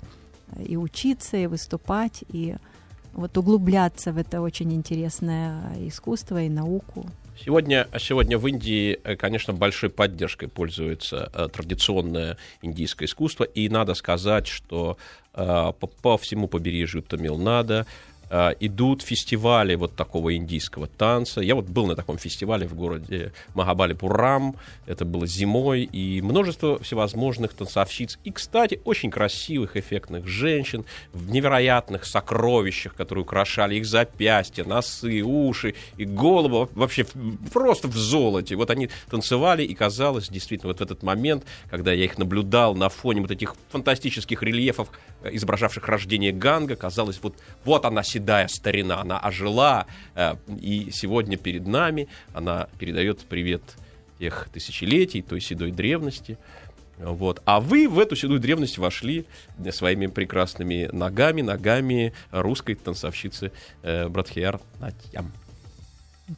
и 0.67 0.77
учиться, 0.77 1.37
и 1.37 1.47
выступать, 1.47 2.25
и 2.29 2.57
вот 3.13 3.37
углубляться 3.37 4.13
в 4.13 4.19
это 4.19 4.41
очень 4.41 4.73
интересное 4.73 5.73
искусство 5.87 6.43
и 6.43 6.49
науку. 6.49 7.07
Сегодня, 7.43 7.89
сегодня 7.99 8.37
в 8.37 8.47
Индии, 8.47 9.01
э, 9.03 9.17
конечно, 9.17 9.55
большой 9.55 9.89
поддержкой 9.89 10.49
пользуется 10.49 11.31
э, 11.33 11.49
традиционное 11.51 12.37
индийское 12.61 13.07
искусство, 13.07 13.45
и 13.45 13.69
надо 13.71 13.95
сказать, 13.95 14.47
что 14.47 14.99
э, 15.33 15.73
по, 15.79 15.87
по 15.87 16.19
всему 16.19 16.49
побережью 16.49 17.03
Тамилнада 17.03 17.87
идут 18.31 19.03
фестивали 19.03 19.75
вот 19.75 19.97
такого 19.97 20.37
индийского 20.37 20.87
танца. 20.87 21.41
Я 21.41 21.55
вот 21.55 21.67
был 21.67 21.87
на 21.87 21.97
таком 21.97 22.17
фестивале 22.19 22.67
в 22.67 22.75
городе 22.75 23.33
Махабали-Пурам, 23.55 24.57
это 24.87 25.05
было 25.05 25.27
зимой, 25.27 25.83
и 25.83 26.21
множество 26.23 26.79
всевозможных 26.79 27.53
танцовщиц. 27.55 28.19
И, 28.25 28.31
кстати, 28.31 28.81
очень 28.85 29.11
красивых, 29.11 29.77
эффектных 29.77 30.27
женщин 30.27 30.85
в 31.13 31.31
невероятных 31.31 32.05
сокровищах, 32.05 32.95
которые 32.95 33.25
украшали 33.25 33.77
их 33.77 33.87
запястья, 33.87 34.65
носы, 34.65 35.23
уши 35.23 35.75
и 35.97 36.05
голову, 36.05 36.71
вообще 36.75 37.07
просто 37.53 37.89
в 37.89 37.97
золоте. 37.97 38.57
Вот 38.57 38.71
они 38.71 38.91
танцевали, 39.11 39.65
и 39.65 39.75
казалось, 39.75 40.29
действительно, 40.29 40.69
вот 40.69 40.79
в 40.79 40.83
этот 40.83 41.03
момент, 41.03 41.45
когда 41.69 41.93
я 41.93 42.05
их 42.05 42.19
наблюдал 42.19 42.75
на 42.75 42.89
фоне 42.89 43.21
вот 43.23 43.31
этих 43.31 43.55
фантастических 43.71 44.43
рельефов, 44.43 44.89
э, 45.23 45.31
изображавших 45.33 45.87
рождение 45.89 46.33
Ганга, 46.33 46.77
казалось, 46.77 47.19
вот, 47.23 47.35
вот 47.65 47.85
она, 47.85 48.03
седая 48.21 48.49
старина, 48.49 49.01
она 49.01 49.19
ожила, 49.19 49.87
э, 50.15 50.35
и 50.61 50.91
сегодня 50.93 51.37
перед 51.39 51.67
нами 51.67 52.09
она 52.35 52.69
передает 52.79 53.21
привет 53.21 53.63
тех 54.19 54.49
тысячелетий, 54.53 55.23
той 55.23 55.41
седой 55.41 55.71
древности. 55.71 56.37
Вот. 56.99 57.41
А 57.47 57.61
вы 57.61 57.89
в 57.89 57.99
эту 57.99 58.15
седую 58.17 58.41
древность 58.41 58.77
вошли 58.77 59.25
своими 59.71 60.07
прекрасными 60.07 60.91
ногами, 60.93 61.41
ногами 61.41 62.13
русской 62.31 62.75
танцовщицы 62.75 63.53
э, 63.83 64.09
Братхиар 64.09 64.61
Натьям. 64.81 65.33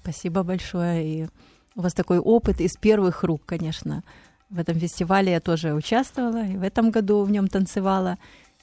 Спасибо 0.03 0.45
большое. 0.45 1.05
И 1.05 1.27
у 1.75 1.81
вас 1.83 1.95
такой 1.95 2.18
опыт 2.18 2.61
из 2.61 2.77
первых 2.77 3.25
рук, 3.25 3.42
конечно. 3.45 4.05
В 4.51 4.59
этом 4.61 4.79
фестивале 4.79 5.33
я 5.33 5.40
тоже 5.40 5.75
участвовала, 5.75 6.47
и 6.47 6.57
в 6.57 6.62
этом 6.62 6.90
году 6.92 7.25
в 7.25 7.31
нем 7.31 7.49
танцевала. 7.49 8.18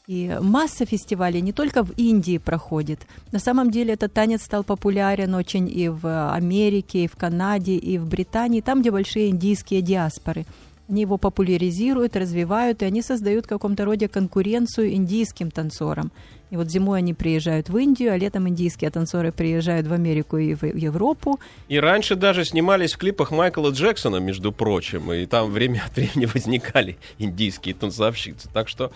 И 0.09 0.35
масса 0.41 0.87
фестивалей 0.87 1.39
не 1.39 1.53
только 1.53 1.83
в 1.83 1.91
Индии 1.91 2.39
проходит. 2.39 3.01
На 3.31 3.37
самом 3.37 3.69
деле 3.69 3.93
этот 3.93 4.11
танец 4.11 4.41
стал 4.41 4.63
популярен 4.63 5.35
очень 5.35 5.69
и 5.69 5.87
в 5.87 6.33
Америке, 6.33 7.03
и 7.03 7.07
в 7.07 7.15
Канаде, 7.15 7.75
и 7.75 7.99
в 7.99 8.07
Британии, 8.07 8.61
там, 8.61 8.81
где 8.81 8.89
большие 8.89 9.29
индийские 9.29 9.83
диаспоры. 9.83 10.47
Они 10.87 11.01
его 11.01 11.19
популяризируют, 11.19 12.15
развивают, 12.15 12.81
и 12.81 12.85
они 12.85 13.03
создают 13.03 13.45
в 13.45 13.49
каком-то 13.49 13.85
роде 13.85 14.07
конкуренцию 14.07 14.95
индийским 14.95 15.51
танцорам. 15.51 16.11
И 16.51 16.57
вот 16.57 16.69
зимой 16.69 16.99
они 16.99 17.13
приезжают 17.13 17.69
в 17.69 17.77
Индию, 17.77 18.13
а 18.13 18.17
летом 18.17 18.49
индийские 18.49 18.89
танцоры 18.89 19.31
приезжают 19.31 19.87
в 19.87 19.93
Америку 19.93 20.37
и 20.37 20.55
в 20.55 20.63
Европу. 20.63 21.39
И 21.67 21.79
раньше 21.79 22.15
даже 22.15 22.43
снимались 22.43 22.93
в 22.93 22.97
клипах 22.97 23.31
Майкла 23.31 23.69
Джексона, 23.69 24.17
между 24.17 24.51
прочим, 24.51 25.11
и 25.13 25.25
там 25.25 25.51
время 25.51 25.83
от 25.85 25.95
времени 25.95 26.25
возникали 26.33 26.97
индийские 27.19 27.75
танцовщицы. 27.75 28.49
Так 28.51 28.67
что 28.67 28.91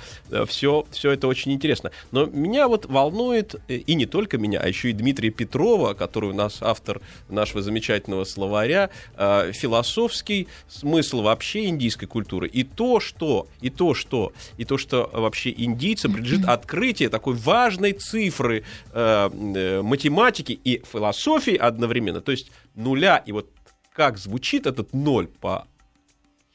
все, 0.47 0.81
э, 0.81 0.93
все 0.93 1.11
это 1.11 1.27
очень 1.27 1.51
интересно. 1.51 1.91
Но 2.11 2.25
меня 2.25 2.67
вот 2.67 2.85
волнует, 2.87 3.55
э, 3.67 3.75
и 3.75 3.93
не 3.95 4.05
только 4.05 4.37
меня, 4.37 4.59
а 4.59 4.67
еще 4.67 4.89
и 4.89 4.93
Дмитрия 4.93 5.29
Петрова, 5.29 5.93
который 5.93 6.31
у 6.31 6.33
нас 6.33 6.57
автор 6.61 7.01
нашего 7.29 7.61
замечательного 7.61 8.23
словаря, 8.23 8.89
э, 9.15 9.51
философский 9.53 10.47
смысл 10.67 11.21
вообще 11.21 11.65
индийской 11.65 12.07
культуры. 12.07 12.47
И 12.47 12.63
то, 12.63 12.99
что, 12.99 13.47
и 13.61 13.69
то, 13.69 13.93
что, 13.93 14.33
и 14.57 14.65
то, 14.65 14.77
что 14.77 15.09
вообще 15.13 15.53
индийцам 15.55 16.13
принадлежит 16.13 16.45
открытие 16.45 17.09
такой 17.09 17.35
важной 17.43 17.93
цифры 17.93 18.63
э, 18.91 19.29
э, 19.55 19.81
математики 19.81 20.59
и 20.63 20.83
философии 20.91 21.55
одновременно, 21.55 22.21
то 22.21 22.31
есть 22.31 22.51
нуля, 22.75 23.17
и 23.17 23.31
вот 23.31 23.49
как 23.93 24.17
звучит 24.17 24.65
этот 24.65 24.93
ноль 24.93 25.27
по 25.27 25.67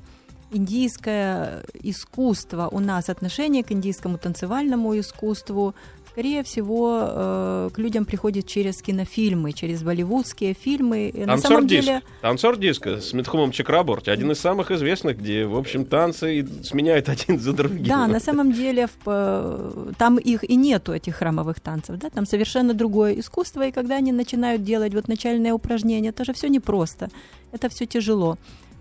индийское 0.56 1.64
искусство 1.84 2.68
у 2.72 2.80
нас, 2.80 3.10
отношение 3.10 3.64
к 3.64 3.72
индийскому 3.72 4.18
танцевальному 4.18 4.98
искусству, 5.00 5.76
скорее 6.16 6.44
всего, 6.44 7.00
э, 7.02 7.70
к 7.74 7.78
людям 7.78 8.06
приходит 8.06 8.48
через 8.48 8.82
кинофильмы, 8.82 9.52
через 9.52 9.84
болливудские 9.84 10.54
фильмы. 10.54 11.10
И 11.10 11.26
на 11.26 11.38
самом 11.38 11.68
диск. 11.68 11.86
деле... 11.86 12.02
Танцор 12.22 12.58
диска 12.58 13.02
с 13.02 13.12
Митхумом 13.12 13.52
Чакраборти, 13.52 14.12
один 14.12 14.32
из 14.32 14.40
самых 14.40 14.72
известных, 14.72 15.18
где, 15.18 15.46
в 15.46 15.58
общем, 15.58 15.84
танцы 15.84 16.48
сменяют 16.64 17.10
один 17.16 17.38
за 17.40 17.52
другим. 17.52 17.86
Да, 17.86 18.08
на 18.08 18.22
самом 18.22 18.54
деле 18.54 18.88
в, 18.88 19.08
э, 19.08 19.92
там 19.98 20.18
их 20.18 20.50
и 20.50 20.56
нету, 20.56 20.94
этих 20.94 21.16
храмовых 21.16 21.60
танцев, 21.60 21.98
да, 21.98 22.10
там 22.10 22.26
совершенно 22.26 22.74
другое 22.74 23.20
искусство, 23.20 23.68
и 23.68 23.72
когда 23.72 23.98
они 23.98 24.14
начинают 24.14 24.64
делать 24.64 24.94
вот 24.94 25.10
начальные 25.10 25.52
упражнения, 25.52 26.10
это 26.10 26.24
же 26.24 26.32
все 26.32 26.48
непросто, 26.48 27.10
это 27.52 27.68
все 27.68 27.86
тяжело. 27.86 28.38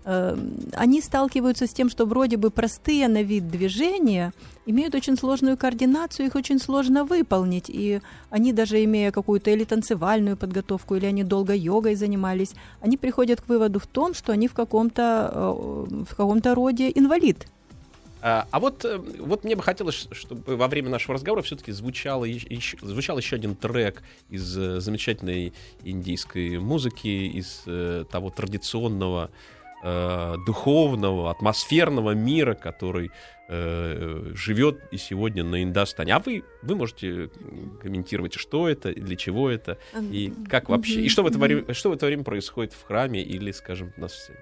Эм, 0.07 0.53
они 0.73 1.01
сталкиваются 1.01 1.65
с 1.65 1.73
тем, 1.73 1.89
что 1.89 2.05
вроде 2.05 2.37
бы 2.37 2.51
простые 2.51 3.07
на 3.07 3.23
вид 3.23 3.49
движения 3.49 4.33
имеют 4.67 4.93
очень 4.93 5.17
сложную 5.17 5.57
координацию, 5.57 6.27
их 6.27 6.35
очень 6.35 6.59
сложно 6.59 7.05
выполнить. 7.05 7.69
И 7.69 8.01
они 8.29 8.53
даже 8.53 8.83
имея 8.83 9.11
какую-то 9.11 9.49
или 9.49 9.63
танцевальную 9.63 10.37
подготовку, 10.37 10.95
или 10.95 11.07
они 11.07 11.23
долго 11.23 11.55
йогой 11.55 11.95
занимались, 11.95 12.53
они 12.81 12.97
приходят 12.97 13.41
к 13.41 13.49
выводу 13.49 13.79
в 13.79 13.87
том, 13.87 14.13
что 14.13 14.31
они 14.31 14.47
в 14.47 14.53
каком-то, 14.53 15.31
э, 15.33 16.03
в 16.07 16.15
каком-то 16.15 16.53
роде 16.53 16.91
инвалид. 16.93 17.47
А, 18.21 18.47
а 18.51 18.59
вот, 18.59 18.85
э, 18.85 18.97
вот 18.97 19.43
мне 19.43 19.55
бы 19.55 19.63
хотелось, 19.63 20.07
чтобы 20.11 20.55
во 20.55 20.67
время 20.67 20.89
нашего 20.89 21.15
разговора 21.15 21.41
все-таки 21.41 21.71
звучал 21.71 22.23
еще, 22.25 22.77
звучал 22.79 23.17
еще 23.17 23.37
один 23.37 23.55
трек 23.55 24.03
из 24.29 24.55
э, 24.55 24.79
замечательной 24.81 25.53
индийской 25.83 26.59
музыки, 26.59 27.07
из 27.07 27.63
того 28.11 28.29
традиционного 28.29 29.31
духовного, 29.85 31.29
атмосферного 31.29 32.11
мира, 32.11 32.55
который 32.55 33.11
э, 33.47 34.31
живет 34.33 34.81
и 34.91 34.97
сегодня 34.97 35.43
на 35.43 35.61
Индостане. 35.61 36.15
А 36.15 36.19
вы, 36.19 36.43
вы 36.63 36.75
можете 36.75 37.29
комментировать, 37.81 38.33
что 38.33 38.67
это, 38.67 38.93
для 38.93 39.15
чего 39.15 39.49
это, 39.49 39.77
и 39.99 40.33
как 40.49 40.69
вообще, 40.69 41.01
и 41.01 41.09
что 41.09 41.21
в 41.21 41.27
это 41.27 41.37
время, 41.37 41.73
что 41.73 41.91
в 41.91 41.93
это 41.93 42.07
время 42.07 42.23
происходит 42.23 42.73
в 42.73 42.83
храме 42.83 43.21
или, 43.21 43.51
скажем, 43.51 43.93
на 43.97 44.07
сцене. 44.07 44.39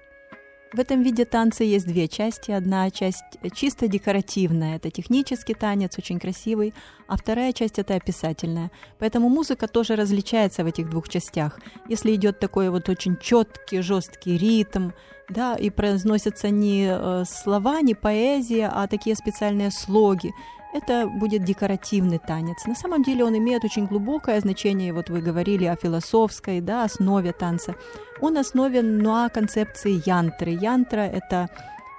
В 0.74 0.80
этом 0.80 1.04
виде 1.04 1.24
танца 1.24 1.62
есть 1.62 1.86
две 1.86 2.08
части. 2.08 2.50
Одна 2.50 2.90
часть 2.90 3.22
чисто 3.54 3.86
декоративная, 3.86 4.74
это 4.74 4.90
технический 4.90 5.54
танец, 5.54 5.96
очень 5.98 6.18
красивый, 6.18 6.74
а 7.06 7.16
вторая 7.16 7.52
часть 7.52 7.78
это 7.78 7.94
описательная. 7.94 8.72
Поэтому 8.98 9.28
музыка 9.28 9.68
тоже 9.68 9.94
различается 9.94 10.64
в 10.64 10.66
этих 10.66 10.90
двух 10.90 11.08
частях. 11.08 11.60
Если 11.88 12.12
идет 12.16 12.40
такой 12.40 12.70
вот 12.70 12.88
очень 12.88 13.16
четкий, 13.18 13.82
жесткий 13.82 14.36
ритм, 14.36 14.90
да, 15.28 15.54
и 15.54 15.70
произносятся 15.70 16.50
не 16.50 16.88
э, 16.90 17.22
слова, 17.24 17.80
не 17.80 17.94
поэзия, 17.94 18.66
а 18.66 18.88
такие 18.88 19.14
специальные 19.14 19.70
слоги. 19.70 20.32
Это 20.74 21.06
будет 21.06 21.44
декоративный 21.44 22.18
танец. 22.18 22.66
На 22.66 22.74
самом 22.74 23.04
деле 23.04 23.24
он 23.24 23.38
имеет 23.38 23.64
очень 23.64 23.86
глубокое 23.86 24.40
значение. 24.40 24.92
Вот 24.92 25.08
вы 25.08 25.20
говорили 25.20 25.66
о 25.66 25.76
философской 25.76 26.60
да, 26.60 26.82
основе 26.82 27.32
танца. 27.32 27.76
Он 28.20 28.36
основан 28.36 28.98
на 28.98 29.28
концепции 29.28 30.02
янтры. 30.04 30.50
Янтра– 30.50 31.00
это 31.18 31.48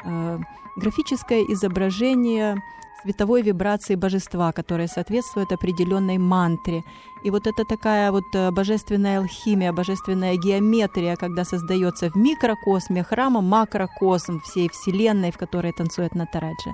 э, 0.04 0.40
графическое 0.76 1.44
изображение 1.54 2.58
световой 3.02 3.44
вибрации 3.44 3.96
божества, 3.96 4.52
которая 4.52 4.88
соответствует 4.88 5.54
определенной 5.54 6.18
мантре. 6.18 6.84
И 7.24 7.30
вот 7.30 7.48
это 7.48 7.64
такая 7.64 8.12
вот 8.12 8.26
э, 8.34 8.52
божественная 8.52 9.20
алхимия, 9.20 9.72
божественная 9.72 10.36
геометрия, 10.36 11.16
когда 11.16 11.46
создается 11.46 12.10
в 12.10 12.16
микрокосме 12.18 13.04
храма 13.04 13.40
макрокосм 13.40 14.42
всей 14.42 14.68
Вселенной, 14.68 15.32
в 15.32 15.38
которой 15.38 15.72
танцует 15.72 16.14
Натараджа. 16.14 16.74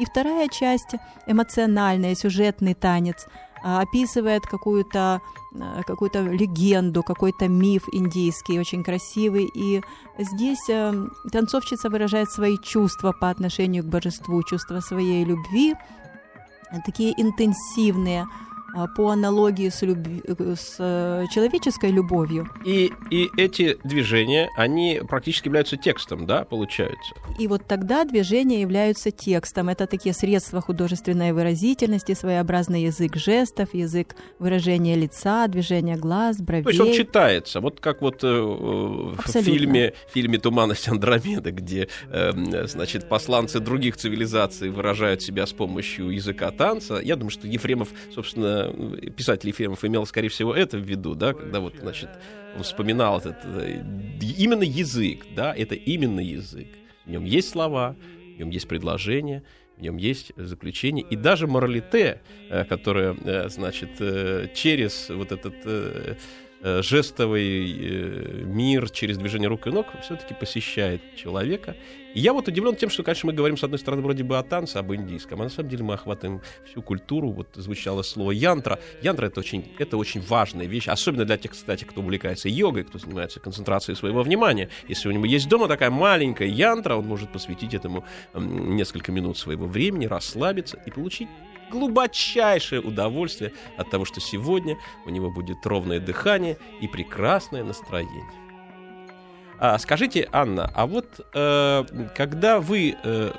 И 0.00 0.04
вторая 0.04 0.48
часть– 0.48 0.94
эмоциональный, 1.26 2.16
сюжетный 2.16 2.74
танец– 2.74 3.26
а, 3.62 3.82
описывает 3.82 4.46
какую-то 4.46 5.20
э, 5.54 5.82
какую-то 5.86 6.22
легенду, 6.22 7.02
какой-то 7.02 7.46
миф 7.48 7.82
индийский, 7.92 8.58
очень 8.58 8.82
красивый. 8.82 9.50
И 9.54 9.82
здесь 10.18 10.68
э, 10.70 11.08
танцовщица 11.30 11.90
выражает 11.90 12.30
свои 12.30 12.56
чувства 12.58 13.12
по 13.12 13.28
отношению 13.28 13.84
к 13.84 13.88
божеству, 13.88 14.42
чувства 14.44 14.80
своей 14.80 15.24
любви, 15.24 15.74
такие 16.86 17.12
интенсивные, 17.20 18.26
по 18.96 19.10
аналогии 19.10 19.68
с, 19.68 19.82
любви, 19.82 20.22
с 20.26 20.76
э, 20.78 21.26
человеческой 21.32 21.90
любовью. 21.90 22.48
И, 22.64 22.92
и 23.10 23.28
эти 23.36 23.78
движения, 23.84 24.48
они 24.56 25.00
практически 25.08 25.48
являются 25.48 25.76
текстом, 25.76 26.26
да, 26.26 26.44
получаются? 26.44 27.14
И 27.38 27.46
вот 27.46 27.66
тогда 27.66 28.04
движения 28.04 28.60
являются 28.60 29.10
текстом. 29.10 29.68
Это 29.68 29.86
такие 29.86 30.14
средства 30.14 30.60
художественной 30.60 31.32
выразительности, 31.32 32.14
своеобразный 32.14 32.82
язык 32.82 33.16
жестов, 33.16 33.74
язык 33.74 34.14
выражения 34.38 34.96
лица, 34.96 35.46
движения 35.48 35.96
глаз, 35.96 36.40
бровей. 36.40 36.64
То 36.64 36.70
есть 36.70 36.80
он 36.80 36.92
читается, 36.92 37.60
вот 37.60 37.80
как 37.80 38.00
вот 38.02 38.22
э, 38.22 38.28
в 38.28 39.16
фильме, 39.26 39.94
фильме 40.12 40.38
«Туманность 40.38 40.88
Андромеды», 40.88 41.50
где, 41.50 41.88
э, 42.10 42.66
значит, 42.66 43.08
посланцы 43.08 43.60
других 43.60 43.96
цивилизаций 43.96 44.70
выражают 44.70 45.22
себя 45.22 45.46
с 45.46 45.52
помощью 45.52 46.10
языка 46.10 46.50
танца. 46.50 47.00
Я 47.02 47.16
думаю, 47.16 47.30
что 47.30 47.46
Ефремов, 47.46 47.88
собственно, 48.14 48.59
писатель 49.16 49.48
Ефремов 49.48 49.84
имел, 49.84 50.06
скорее 50.06 50.28
всего, 50.28 50.54
это 50.54 50.78
в 50.78 50.82
виду, 50.82 51.14
да, 51.14 51.32
когда 51.34 51.60
вот, 51.60 51.74
значит, 51.76 52.08
он 52.56 52.62
вспоминал 52.62 53.18
этот, 53.18 53.36
э, 53.44 53.82
именно 54.38 54.62
язык, 54.62 55.26
да, 55.34 55.54
это 55.54 55.74
именно 55.74 56.20
язык. 56.20 56.68
В 57.06 57.10
нем 57.10 57.24
есть 57.24 57.50
слова, 57.50 57.96
в 58.34 58.38
нем 58.38 58.50
есть 58.50 58.68
предложения, 58.68 59.42
в 59.76 59.82
нем 59.82 59.96
есть 59.96 60.32
заключение, 60.36 61.04
и 61.08 61.16
даже 61.16 61.46
моралите, 61.46 62.20
э, 62.48 62.64
которое, 62.64 63.16
э, 63.24 63.48
значит, 63.48 63.90
через 64.54 65.08
вот 65.08 65.32
этот 65.32 66.18
жестовый 66.62 68.44
мир 68.44 68.90
через 68.90 69.16
движение 69.16 69.48
рук 69.48 69.66
и 69.66 69.70
ног 69.70 69.86
все-таки 70.02 70.34
посещает 70.34 71.00
человека. 71.16 71.74
И 72.14 72.20
я 72.20 72.32
вот 72.32 72.48
удивлен 72.48 72.74
тем, 72.74 72.90
что, 72.90 73.02
конечно, 73.02 73.28
мы 73.28 73.32
говорим, 73.32 73.56
с 73.56 73.64
одной 73.64 73.78
стороны, 73.78 74.02
вроде 74.02 74.24
бы 74.24 74.38
о 74.38 74.42
танце, 74.42 74.78
об 74.78 74.92
индийском, 74.92 75.40
а 75.40 75.44
на 75.44 75.50
самом 75.50 75.68
деле 75.68 75.84
мы 75.84 75.94
охватываем 75.94 76.40
всю 76.66 76.82
культуру. 76.82 77.30
Вот 77.30 77.48
звучало 77.54 78.02
слово 78.02 78.32
янтра. 78.32 78.80
Янтра— 79.02 79.26
это 79.28 79.40
очень, 79.40 79.72
это 79.78 79.96
очень 79.96 80.20
важная 80.20 80.66
вещь, 80.66 80.88
особенно 80.88 81.24
для 81.24 81.36
тех, 81.36 81.52
кстати, 81.52 81.84
кто 81.84 82.00
увлекается 82.00 82.48
йогой, 82.48 82.84
кто 82.84 82.98
занимается 82.98 83.38
концентрацией 83.38 83.96
своего 83.96 84.22
внимания. 84.22 84.70
Если 84.88 85.08
у 85.08 85.12
него 85.12 85.24
есть 85.24 85.48
дома 85.48 85.68
такая 85.68 85.90
маленькая 85.90 86.48
янтра, 86.48 86.96
он 86.96 87.06
может 87.06 87.32
посвятить 87.32 87.74
этому 87.74 88.04
несколько 88.34 89.12
минут 89.12 89.38
своего 89.38 89.66
времени, 89.66 90.06
расслабиться 90.06 90.78
и 90.86 90.90
получить 90.90 91.28
глубочайшее 91.70 92.80
удовольствие 92.80 93.52
от 93.76 93.90
того, 93.90 94.04
что 94.04 94.20
сегодня 94.20 94.76
у 95.06 95.10
него 95.10 95.30
будет 95.30 95.64
ровное 95.64 96.00
дыхание 96.00 96.58
и 96.80 96.88
прекрасное 96.88 97.62
настроение. 97.62 98.24
А, 99.62 99.78
скажите, 99.78 100.26
Анна, 100.32 100.70
а 100.74 100.86
вот 100.86 101.20
э, 101.34 101.84
когда 102.16 102.60
вы 102.60 102.96
э, 103.04 103.30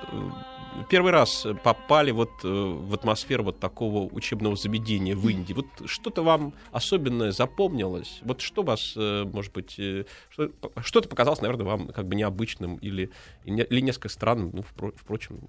первый 0.88 1.12
раз 1.12 1.48
попали 1.64 2.12
вот 2.12 2.30
э, 2.44 2.48
в 2.48 2.94
атмосферу 2.94 3.46
вот 3.46 3.60
такого 3.60 4.08
учебного 4.14 4.56
заведения 4.56 5.16
в 5.16 5.28
Индии, 5.28 5.54
вот 5.54 5.66
что-то 5.86 6.22
вам 6.22 6.54
особенное 6.72 7.32
запомнилось? 7.32 8.20
Вот 8.22 8.42
что 8.42 8.62
вас, 8.62 8.94
э, 8.96 9.24
может 9.24 9.52
быть, 9.52 9.80
э, 9.80 10.06
что, 10.30 10.52
что-то 10.84 11.10
показалось, 11.10 11.42
наверное, 11.42 11.66
вам 11.66 11.88
как 11.88 12.06
бы 12.06 12.14
необычным 12.14 12.76
или, 12.76 13.10
или 13.44 13.82
несколько 13.82 14.10
странным, 14.10 14.52
ну, 14.54 14.92
впрочем, 14.96 15.40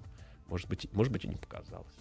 может 0.47 0.67
быть, 0.67 0.87
может 0.91 1.13
быть, 1.13 1.23
и 1.23 1.27
не 1.27 1.35
показалось. 1.35 1.93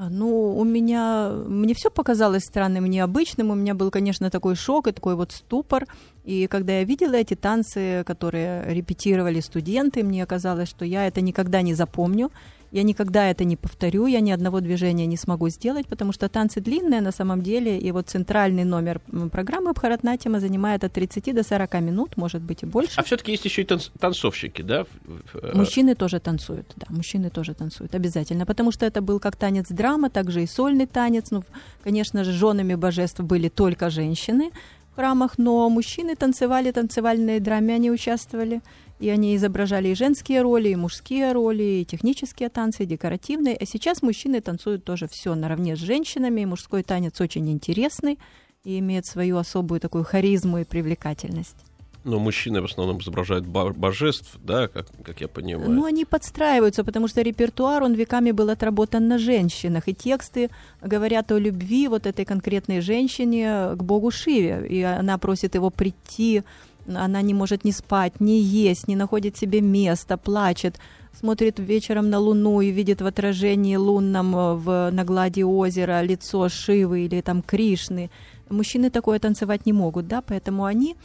А, 0.00 0.08
ну, 0.08 0.56
у 0.56 0.64
меня, 0.64 1.28
мне 1.28 1.74
все 1.74 1.90
показалось 1.90 2.44
странным, 2.44 2.86
необычным. 2.86 3.50
У 3.50 3.54
меня 3.54 3.74
был, 3.74 3.90
конечно, 3.90 4.30
такой 4.30 4.54
шок 4.54 4.86
и 4.86 4.92
такой 4.92 5.14
вот 5.14 5.30
ступор. 5.32 5.86
И 6.24 6.46
когда 6.46 6.78
я 6.78 6.84
видела 6.84 7.14
эти 7.14 7.34
танцы, 7.34 8.04
которые 8.06 8.74
репетировали 8.74 9.40
студенты, 9.40 10.02
мне 10.02 10.26
казалось, 10.26 10.68
что 10.68 10.84
я 10.84 11.06
это 11.06 11.20
никогда 11.20 11.62
не 11.62 11.74
запомню. 11.74 12.30
Я 12.72 12.84
никогда 12.84 13.28
это 13.28 13.42
не 13.42 13.56
повторю, 13.56 14.06
я 14.06 14.20
ни 14.20 14.30
одного 14.30 14.60
движения 14.60 15.06
не 15.06 15.16
смогу 15.16 15.48
сделать, 15.48 15.88
потому 15.88 16.12
что 16.12 16.28
танцы 16.28 16.60
длинные 16.60 17.00
на 17.00 17.10
самом 17.10 17.42
деле, 17.42 17.76
и 17.76 17.90
вот 17.90 18.08
центральный 18.08 18.62
номер 18.62 19.00
программы 19.32 19.72
Бхаратнатима 19.72 20.38
занимает 20.38 20.84
от 20.84 20.92
30 20.92 21.34
до 21.34 21.42
40 21.42 21.80
минут, 21.80 22.16
может 22.16 22.42
быть 22.42 22.62
и 22.62 22.66
больше. 22.66 22.92
А 22.94 23.02
все-таки 23.02 23.32
есть 23.32 23.44
еще 23.44 23.62
и 23.62 23.64
танц- 23.64 23.90
танцовщики, 23.98 24.62
да? 24.62 24.86
Э, 25.34 25.50
мужчины 25.52 25.96
тоже 25.96 26.20
танцуют, 26.20 26.72
да, 26.76 26.86
мужчины 26.90 27.30
тоже 27.30 27.54
танцуют, 27.54 27.96
обязательно, 27.96 28.46
потому 28.46 28.70
что 28.70 28.86
это 28.86 29.02
был 29.02 29.18
как 29.18 29.34
танец 29.34 29.66
драма, 29.68 30.08
также 30.08 30.44
и 30.44 30.46
сольный 30.46 30.86
танец, 30.86 31.32
ну, 31.32 31.42
конечно 31.82 32.22
же, 32.22 32.30
женами 32.30 32.76
божеств 32.76 33.18
были 33.18 33.48
только 33.48 33.90
женщины, 33.90 34.52
храмах, 35.00 35.38
но 35.38 35.68
мужчины 35.70 36.14
танцевали, 36.14 36.70
танцевальные 36.72 37.40
драме 37.40 37.76
они 37.76 37.90
участвовали. 37.90 38.60
И 38.98 39.08
они 39.08 39.34
изображали 39.34 39.88
и 39.88 39.94
женские 39.94 40.42
роли, 40.42 40.68
и 40.68 40.76
мужские 40.76 41.32
роли, 41.32 41.62
и 41.62 41.84
технические 41.86 42.50
танцы, 42.50 42.82
и 42.82 42.86
декоративные. 42.86 43.56
А 43.56 43.64
сейчас 43.64 44.02
мужчины 44.02 44.42
танцуют 44.42 44.84
тоже 44.84 45.08
все 45.08 45.34
наравне 45.34 45.74
с 45.74 45.78
женщинами. 45.78 46.42
И 46.42 46.46
мужской 46.46 46.82
танец 46.82 47.18
очень 47.18 47.50
интересный 47.50 48.18
и 48.62 48.78
имеет 48.78 49.06
свою 49.06 49.38
особую 49.38 49.80
такую 49.80 50.04
харизму 50.04 50.58
и 50.58 50.64
привлекательность. 50.64 51.69
Но 52.04 52.18
мужчины 52.18 52.62
в 52.62 52.64
основном 52.64 52.98
изображают 52.98 53.46
божеств, 53.46 54.38
да, 54.42 54.68
как, 54.68 54.86
как 55.04 55.20
я 55.20 55.28
понимаю. 55.28 55.70
Ну, 55.70 55.84
они 55.84 56.04
подстраиваются, 56.04 56.82
потому 56.82 57.08
что 57.08 57.22
репертуар, 57.22 57.82
он 57.82 57.94
веками 57.94 58.30
был 58.30 58.48
отработан 58.48 59.06
на 59.08 59.18
женщинах, 59.18 59.88
и 59.88 59.94
тексты 59.94 60.48
говорят 60.82 61.30
о 61.32 61.38
любви 61.38 61.88
вот 61.88 62.06
этой 62.06 62.24
конкретной 62.24 62.80
женщине 62.80 63.74
к 63.74 63.82
богу 63.82 64.10
Шиве, 64.10 64.66
и 64.68 64.82
она 64.82 65.18
просит 65.18 65.54
его 65.54 65.70
прийти 65.70 66.42
она 66.86 67.22
не 67.22 67.34
может 67.34 67.64
ни 67.64 67.70
спать, 67.70 68.20
ни 68.20 68.32
есть, 68.32 68.88
не 68.88 68.96
находит 68.96 69.36
себе 69.36 69.60
места, 69.60 70.16
плачет, 70.16 70.78
смотрит 71.18 71.58
вечером 71.58 72.10
на 72.10 72.18
Луну 72.18 72.60
и 72.60 72.70
видит 72.70 73.00
в 73.00 73.06
отражении 73.06 73.76
лунном 73.76 74.36
э, 74.36 74.54
в, 74.54 74.90
на 74.90 75.04
глади 75.04 75.42
озера 75.42 76.02
лицо 76.02 76.48
Шивы 76.48 77.04
или 77.04 77.20
там 77.20 77.42
Кришны. 77.42 78.10
Мужчины 78.48 78.90
такое 78.90 79.18
танцевать 79.18 79.66
не 79.66 79.72
могут, 79.72 80.08
да, 80.08 80.22
поэтому 80.22 80.64
они 80.64 80.96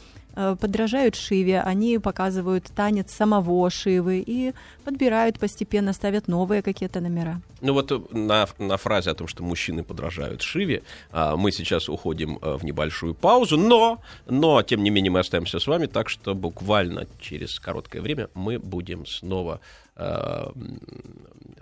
подражают 0.60 1.14
Шиве, 1.14 1.60
они 1.60 1.98
показывают 1.98 2.64
танец 2.74 3.12
самого 3.12 3.70
Шивы 3.70 4.22
и 4.26 4.52
подбирают 4.84 5.38
постепенно, 5.38 5.92
ставят 5.92 6.28
новые 6.28 6.62
какие-то 6.62 7.00
номера. 7.00 7.40
Ну 7.60 7.72
вот 7.72 7.90
э, 7.90 8.00
на, 8.10 8.46
на 8.58 8.76
фразе 8.76 9.10
о 9.10 9.14
том, 9.14 9.28
что 9.28 9.42
мужчины 9.42 9.82
подражают 9.82 10.42
Шиве, 10.42 10.82
а, 11.10 11.36
мы 11.36 11.52
сейчас 11.52 11.88
уходим 11.88 12.38
э, 12.40 12.56
в 12.56 12.64
небольшую 12.64 13.14
паузу, 13.14 13.56
но, 13.56 14.00
но, 14.26 14.62
тем 14.62 14.82
не 14.82 14.90
менее, 14.90 15.10
мы 15.10 15.20
остаемся 15.20 15.58
с 15.58 15.66
вами, 15.66 15.86
так 15.86 16.08
что 16.08 16.34
буквально 16.34 17.06
через 17.20 17.58
короткое 17.58 18.02
время 18.02 18.28
мы 18.34 18.58
будем 18.58 19.06
снова 19.06 19.60
э, 19.96 20.50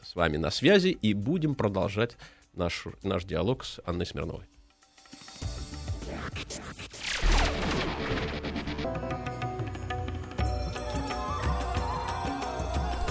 с 0.02 0.14
вами 0.14 0.36
на 0.36 0.50
связи 0.50 0.88
и 0.88 1.14
будем 1.14 1.54
продолжать 1.54 2.16
наш, 2.54 2.84
наш 3.02 3.24
диалог 3.24 3.64
с 3.64 3.80
Анной 3.86 4.06
Смирновой. 4.06 4.44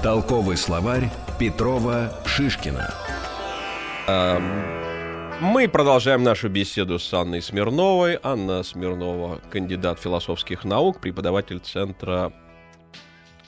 Толковый 0.03 0.57
словарь 0.57 1.09
Петрова 1.39 2.13
Шишкина. 2.25 2.93
Мы 5.39 5.69
продолжаем 5.69 6.23
нашу 6.23 6.49
беседу 6.49 6.99
с 6.99 7.13
Анной 7.13 7.41
Смирновой. 7.41 8.19
Анна 8.21 8.63
Смирнова, 8.63 9.39
кандидат 9.49 10.01
философских 10.01 10.65
наук, 10.65 10.99
преподаватель 10.99 11.59
Центра 11.59 12.33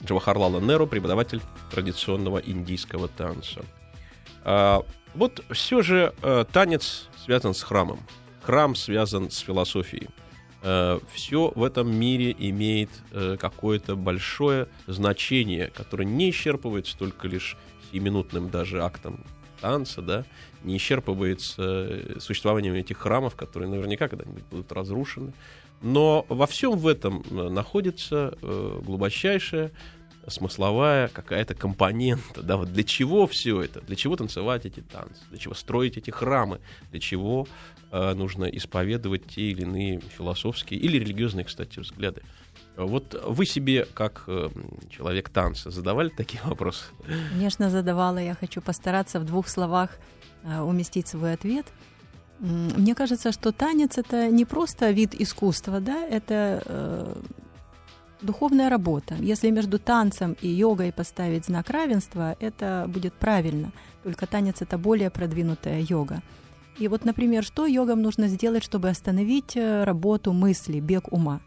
Джавахарлала 0.02 0.58
Неру, 0.58 0.86
преподаватель 0.86 1.42
традиционного 1.70 2.38
индийского 2.38 3.08
танца. 3.08 3.60
А, 4.42 4.82
вот 5.14 5.44
все 5.50 5.82
же 5.82 6.14
э, 6.22 6.46
танец 6.50 7.10
связан 7.22 7.52
с 7.52 7.62
храмом. 7.62 8.00
Храм 8.42 8.74
связан 8.74 9.30
с 9.30 9.40
философией. 9.40 10.08
Э, 10.62 10.98
все 11.12 11.52
в 11.54 11.62
этом 11.62 11.94
мире 11.94 12.34
имеет 12.38 12.90
э, 13.12 13.36
какое-то 13.38 13.96
большое 13.96 14.68
значение, 14.86 15.68
которое 15.68 16.04
не 16.04 16.30
исчерпывается 16.30 16.96
только 16.98 17.28
лишь 17.28 17.56
семиминутным 17.92 18.50
даже 18.50 18.82
актом 18.82 19.24
танца, 19.60 20.02
да, 20.02 20.24
не 20.64 20.76
исчерпывается 20.76 21.62
э, 22.16 22.20
существованием 22.20 22.74
этих 22.74 22.98
храмов, 22.98 23.36
которые 23.36 23.68
наверняка 23.68 24.08
когда-нибудь 24.08 24.44
будут 24.44 24.72
разрушены. 24.72 25.32
Но 25.82 26.24
во 26.28 26.46
всем 26.46 26.78
в 26.78 26.88
этом 26.88 27.22
находится 27.30 28.34
глубочайшее 28.40 29.72
смысловая 30.26 31.08
какая-то 31.08 31.54
компонента, 31.54 32.42
да, 32.42 32.56
вот 32.56 32.72
для 32.72 32.82
чего 32.82 33.26
все 33.26 33.62
это, 33.62 33.80
для 33.82 33.96
чего 33.96 34.16
танцевать 34.16 34.66
эти 34.66 34.80
танцы, 34.80 35.22
для 35.30 35.38
чего 35.38 35.54
строить 35.54 35.96
эти 35.96 36.10
храмы, 36.10 36.60
для 36.90 37.00
чего 37.00 37.46
нужно 37.92 38.44
исповедовать 38.46 39.26
те 39.26 39.42
или 39.50 39.62
иные 39.62 40.00
философские 40.00 40.80
или 40.80 40.98
религиозные, 40.98 41.44
кстати, 41.44 41.78
взгляды. 41.78 42.22
Вот 42.76 43.18
вы 43.26 43.46
себе, 43.46 43.86
как 43.94 44.24
э, 44.26 44.50
человек 44.90 45.30
танца, 45.30 45.70
задавали 45.70 46.10
такие 46.10 46.42
вопросы? 46.44 46.84
Конечно, 47.30 47.70
задавала. 47.70 48.18
Я 48.18 48.34
хочу 48.34 48.60
постараться 48.60 49.18
в 49.18 49.24
двух 49.24 49.48
словах 49.48 49.90
э, 50.42 50.60
уместить 50.60 51.08
свой 51.08 51.32
ответ. 51.32 51.66
Мне 52.38 52.94
кажется, 52.94 53.32
что 53.32 53.50
танец 53.52 53.96
это 53.96 54.28
не 54.28 54.44
просто 54.44 54.90
вид 54.90 55.14
искусства, 55.14 55.80
да, 55.80 56.06
это 56.06 56.62
э, 56.66 57.14
духовная 58.20 58.68
работа. 58.68 59.14
Если 59.20 59.50
между 59.50 59.78
танцем 59.78 60.36
и 60.42 60.48
йогой 60.48 60.92
поставить 60.92 61.46
знак 61.46 61.70
равенства, 61.70 62.36
это 62.40 62.84
будет 62.88 63.14
правильно. 63.14 63.72
Только 64.02 64.26
танец 64.26 64.60
это 64.60 64.76
более 64.76 65.08
продвинутая 65.10 65.80
йога. 65.80 66.22
И 66.78 66.88
вот, 66.88 67.04
например, 67.04 67.44
что 67.44 67.66
йогам 67.66 68.02
нужно 68.02 68.28
сделать, 68.28 68.64
чтобы 68.64 68.88
остановить 68.88 69.56
э, 69.56 69.84
работу 69.84 70.32
мысли, 70.32 70.80
бег 70.80 71.12
ума? 71.12 71.40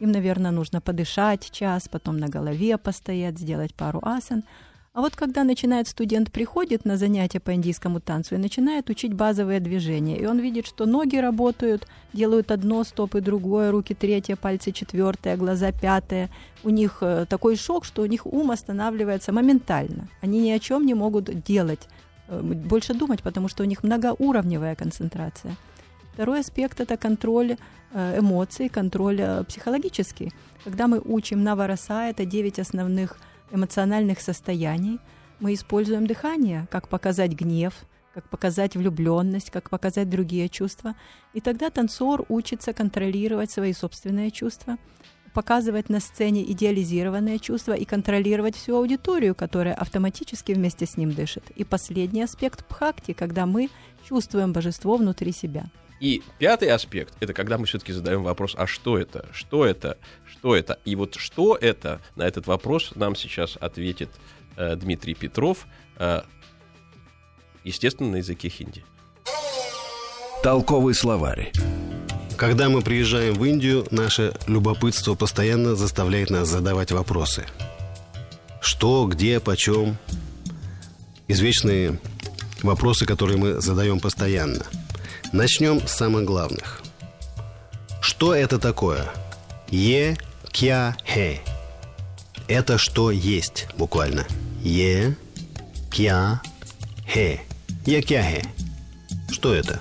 Им, 0.00 0.12
наверное, 0.12 0.50
нужно 0.50 0.80
подышать 0.80 1.50
час, 1.50 1.88
потом 1.88 2.18
на 2.18 2.28
голове 2.28 2.78
постоять, 2.78 3.38
сделать 3.38 3.74
пару 3.74 4.00
асан– 4.02 4.44
а 4.96 5.02
вот 5.02 5.14
когда 5.14 5.44
начинает 5.44 5.88
студент 5.88 6.32
приходит 6.32 6.86
на 6.86 6.96
занятия 6.96 7.38
по 7.38 7.52
индийскому 7.52 8.00
танцу 8.00 8.34
и 8.34 8.38
начинает 8.38 8.88
учить 8.88 9.12
базовые 9.12 9.60
движения, 9.60 10.18
и 10.18 10.24
он 10.24 10.38
видит, 10.38 10.66
что 10.66 10.86
ноги 10.86 11.18
работают, 11.18 11.86
делают 12.14 12.50
одно, 12.50 12.82
стопы 12.82 13.20
другое, 13.20 13.70
руки 13.70 13.92
третье, 13.92 14.36
пальцы 14.36 14.72
четвертое, 14.72 15.36
глаза 15.36 15.70
пятое, 15.70 16.30
у 16.64 16.70
них 16.70 17.02
э, 17.02 17.26
такой 17.28 17.56
шок, 17.56 17.84
что 17.84 18.00
у 18.00 18.06
них 18.06 18.24
ум 18.24 18.50
останавливается 18.50 19.32
моментально. 19.32 20.08
Они 20.22 20.40
ни 20.40 20.50
о 20.50 20.58
чем 20.58 20.86
не 20.86 20.94
могут 20.94 21.42
делать, 21.42 21.88
больше 22.28 22.94
думать, 22.94 23.22
потому 23.22 23.48
что 23.48 23.62
у 23.62 23.66
них 23.66 23.82
многоуровневая 23.82 24.74
концентрация. 24.74 25.56
Второй 26.12 26.40
аспект– 26.40 26.80
это 26.82 26.96
контроль 26.96 27.56
э, 27.92 28.18
эмоций, 28.18 28.68
контроль 28.68 29.44
психологический. 29.46 30.32
Когда 30.64 30.86
мы 30.86 31.00
учим 31.04 31.44
Навараса, 31.44 32.08
это 32.08 32.24
девять 32.24 32.58
основных 32.58 33.18
эмоциональных 33.52 34.20
состояний. 34.20 34.98
Мы 35.40 35.54
используем 35.54 36.06
дыхание, 36.06 36.66
как 36.70 36.88
показать 36.88 37.32
гнев, 37.32 37.74
как 38.14 38.28
показать 38.30 38.76
влюбленность, 38.76 39.50
как 39.50 39.68
показать 39.68 40.08
другие 40.08 40.48
чувства. 40.48 40.94
И 41.34 41.40
тогда 41.40 41.68
танцор 41.68 42.24
учится 42.30 42.72
контролировать 42.72 43.50
свои 43.50 43.74
собственные 43.74 44.30
чувства, 44.30 44.78
показывать 45.36 45.90
на 45.90 46.00
сцене 46.00 46.50
идеализированные 46.50 47.38
чувства 47.38 47.74
и 47.74 47.84
контролировать 47.84 48.56
всю 48.56 48.74
аудиторию, 48.74 49.34
которая 49.34 49.74
автоматически 49.74 50.52
вместе 50.52 50.86
с 50.86 50.96
ним 50.96 51.12
дышит. 51.12 51.44
И 51.56 51.62
последний 51.62 52.22
аспект 52.22 52.64
пхакти, 52.64 53.12
когда 53.12 53.44
мы 53.44 53.68
чувствуем 54.08 54.54
божество 54.54 54.96
внутри 54.96 55.32
себя. 55.32 55.66
И 56.00 56.22
пятый 56.38 56.70
аспект 56.70 57.12
это 57.20 57.34
когда 57.34 57.58
мы 57.58 57.66
все-таки 57.66 57.92
задаем 57.92 58.22
вопрос: 58.22 58.54
а 58.56 58.66
что 58.66 58.96
это? 58.98 59.26
Что 59.30 59.66
это? 59.66 59.98
Что 60.24 60.56
это? 60.56 60.78
И 60.86 60.96
вот 60.96 61.16
что 61.16 61.54
это 61.54 62.00
на 62.14 62.22
этот 62.22 62.46
вопрос 62.46 62.92
нам 62.94 63.14
сейчас 63.14 63.58
ответит 63.60 64.08
э, 64.56 64.74
Дмитрий 64.76 65.14
Петров, 65.14 65.66
э, 65.98 66.22
естественно, 67.62 68.12
на 68.12 68.16
языке 68.16 68.48
хинди. 68.48 68.82
Толковый 70.42 70.94
словарь. 70.94 71.52
Когда 72.36 72.68
мы 72.68 72.82
приезжаем 72.82 73.34
в 73.34 73.44
Индию, 73.44 73.86
наше 73.90 74.34
любопытство 74.46 75.14
постоянно 75.14 75.74
заставляет 75.74 76.30
нас 76.30 76.48
задавать 76.48 76.92
вопросы. 76.92 77.46
Что, 78.60 79.06
где, 79.06 79.40
почем? 79.40 79.96
Извечные 81.28 81.98
вопросы, 82.62 83.06
которые 83.06 83.38
мы 83.38 83.60
задаем 83.60 84.00
постоянно– 84.00 84.64
Начнем 85.32 85.86
с 85.86 85.92
самых 85.92 86.24
главных. 86.24 86.82
Что 88.00 88.34
это 88.34 88.58
такое? 88.58 89.04
Е, 89.70 90.16
кя, 90.52 90.96
хе. 91.04 91.40
Это 92.48 92.78
что 92.78 93.10
есть, 93.10 93.66
буквально. 93.76 94.24
Е, 94.62 95.16
кя, 95.90 96.40
хе. 97.06 97.40
Е, 97.84 98.02
кя, 98.02 98.22
хе. 98.22 98.44
Что 99.30 99.52
это? 99.52 99.80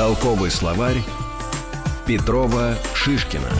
Толковый 0.00 0.50
словарь 0.50 1.02
Петрова 2.06 2.74
Шишкина. 2.94 3.50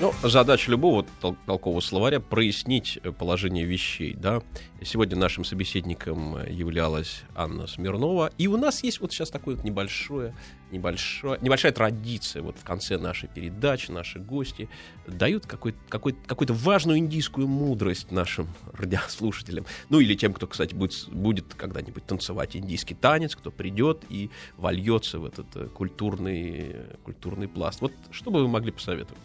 Ну, 0.00 0.14
задача 0.22 0.70
любого 0.70 1.04
тол- 1.20 1.36
толкового 1.44 1.80
словаря 1.80 2.20
прояснить 2.20 2.98
э, 3.02 3.12
положение 3.12 3.66
вещей, 3.66 4.14
да. 4.14 4.40
Сегодня 4.82 5.14
нашим 5.18 5.44
собеседником 5.44 6.36
э, 6.36 6.50
являлась 6.50 7.24
Анна 7.34 7.66
Смирнова, 7.66 8.30
и 8.38 8.46
у 8.46 8.56
нас 8.56 8.82
есть 8.82 9.02
вот 9.02 9.12
сейчас 9.12 9.28
такое 9.28 9.56
вот 9.56 9.64
небольшое, 9.64 10.34
небольшое, 10.72 11.38
небольшая 11.42 11.72
традиция. 11.72 12.40
Вот 12.40 12.56
в 12.56 12.64
конце 12.64 12.96
нашей 12.96 13.28
передачи 13.28 13.90
наши 13.90 14.18
гости 14.20 14.70
дают 15.06 15.44
какой- 15.44 15.74
какой- 15.90 16.14
какую-то 16.14 16.54
важную 16.54 16.98
индийскую 16.98 17.46
мудрость 17.46 18.10
нашим 18.10 18.48
радиослушателям. 18.72 19.66
Ну 19.90 20.00
или 20.00 20.14
тем, 20.14 20.32
кто, 20.32 20.46
кстати, 20.46 20.74
будет, 20.74 21.10
будет 21.10 21.52
когда-нибудь 21.52 22.06
танцевать 22.06 22.56
индийский 22.56 22.94
танец, 22.94 23.36
кто 23.36 23.50
придет 23.50 24.06
и 24.08 24.30
вольется 24.56 25.18
в 25.18 25.26
этот 25.26 25.54
э, 25.56 25.66
культурный, 25.66 26.74
культурный 27.04 27.48
пласт. 27.48 27.82
Вот 27.82 27.92
что 28.12 28.30
бы 28.30 28.40
вы 28.40 28.48
могли 28.48 28.72
посоветовать? 28.72 29.20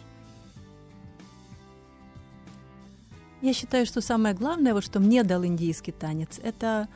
Я 3.42 3.52
считаю, 3.52 3.86
что 3.86 4.00
самое 4.00 4.34
главное, 4.34 4.72
вот 4.72 4.84
что 4.84 4.98
мне 4.98 5.22
дал 5.22 5.44
индийский 5.44 5.92
танец, 5.92 6.40
это 6.42 6.88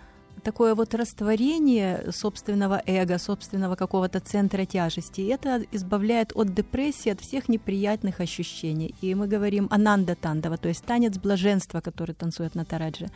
такое 0.42 0.74
вот 0.74 0.94
растворение 0.94 2.12
собственного 2.12 2.82
эго, 2.86 3.18
собственного 3.18 3.76
какого-то 3.76 4.20
центра 4.20 4.64
тяжести. 4.64 5.20
Это 5.20 5.64
избавляет 5.70 6.32
от 6.34 6.54
депрессии, 6.54 7.10
от 7.10 7.20
всех 7.20 7.48
неприятных 7.48 8.20
ощущений. 8.20 8.94
И 9.02 9.14
мы 9.14 9.26
говорим 9.26 9.68
ананда 9.70 10.14
тандава, 10.14 10.56
то 10.56 10.68
есть 10.68 10.84
танец 10.84 11.18
блаженства, 11.18 11.80
который 11.80 12.14
танцует 12.14 12.54
на 12.54 12.64
тарадже. 12.64 13.10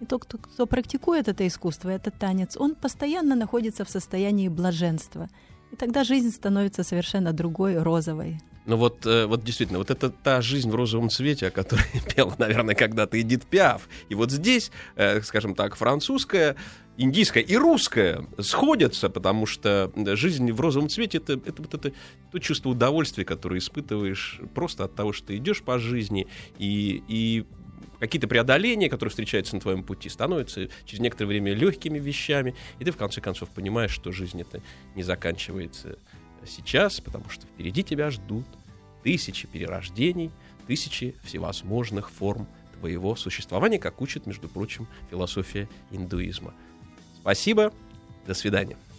И 0.00 0.04
тот, 0.04 0.24
кто, 0.24 0.38
кто 0.38 0.66
практикует 0.66 1.28
это 1.28 1.46
искусство, 1.46 1.88
этот 1.88 2.18
танец, 2.18 2.56
он 2.56 2.74
постоянно 2.74 3.34
находится 3.34 3.84
в 3.84 3.90
состоянии 3.90 4.48
блаженства. 4.48 5.28
И 5.72 5.76
тогда 5.76 6.04
жизнь 6.04 6.30
становится 6.30 6.82
совершенно 6.82 7.32
другой, 7.32 7.78
розовой. 7.78 8.40
Ну 8.66 8.76
вот, 8.76 9.06
э, 9.06 9.26
вот 9.26 9.44
действительно, 9.44 9.78
вот 9.78 9.90
это 9.90 10.10
та 10.10 10.40
жизнь 10.40 10.68
в 10.70 10.74
розовом 10.74 11.08
цвете, 11.08 11.46
о 11.46 11.50
которой 11.50 11.84
пела, 12.14 12.34
наверное, 12.38 12.74
когда-то 12.74 13.20
Эдит 13.20 13.46
Пиаф. 13.46 13.88
И 14.08 14.14
вот 14.14 14.32
здесь, 14.32 14.72
э, 14.96 15.22
скажем 15.22 15.54
так, 15.54 15.76
французская, 15.76 16.56
индийская 16.96 17.42
и 17.42 17.56
русская 17.56 18.26
сходятся, 18.40 19.08
потому 19.08 19.46
что 19.46 19.92
жизнь 20.14 20.50
в 20.50 20.60
розовом 20.60 20.88
цвете 20.88 21.18
это, 21.18 21.34
это 21.34 21.62
вот 21.62 21.74
это 21.74 21.92
то 22.32 22.38
чувство 22.38 22.70
удовольствия, 22.70 23.24
которое 23.24 23.58
испытываешь 23.58 24.40
просто 24.54 24.84
от 24.84 24.94
того, 24.96 25.12
что 25.12 25.28
ты 25.28 25.36
идешь 25.36 25.62
по 25.62 25.78
жизни 25.78 26.26
и, 26.58 27.02
и 27.06 27.46
какие-то 28.00 28.28
преодоления, 28.28 28.88
которые 28.88 29.10
встречаются 29.10 29.54
на 29.54 29.60
твоем 29.60 29.82
пути, 29.82 30.08
становятся 30.08 30.68
через 30.84 31.00
некоторое 31.00 31.28
время 31.28 31.54
легкими 31.54 31.98
вещами, 31.98 32.54
и 32.78 32.84
ты 32.84 32.90
в 32.90 32.96
конце 32.96 33.20
концов 33.20 33.50
понимаешь, 33.50 33.90
что 33.90 34.12
жизнь 34.12 34.40
это 34.40 34.60
не 34.94 35.02
заканчивается 35.02 35.98
сейчас, 36.46 37.00
потому 37.00 37.28
что 37.28 37.46
впереди 37.46 37.82
тебя 37.82 38.10
ждут 38.10 38.46
тысячи 39.02 39.46
перерождений, 39.46 40.30
тысячи 40.66 41.14
всевозможных 41.22 42.10
форм 42.10 42.46
твоего 42.78 43.16
существования, 43.16 43.78
как 43.78 44.00
учит, 44.00 44.26
между 44.26 44.48
прочим, 44.48 44.86
философия 45.10 45.68
индуизма. 45.90 46.52
Спасибо, 47.20 47.72
до 48.26 48.34
свидания. 48.34 48.76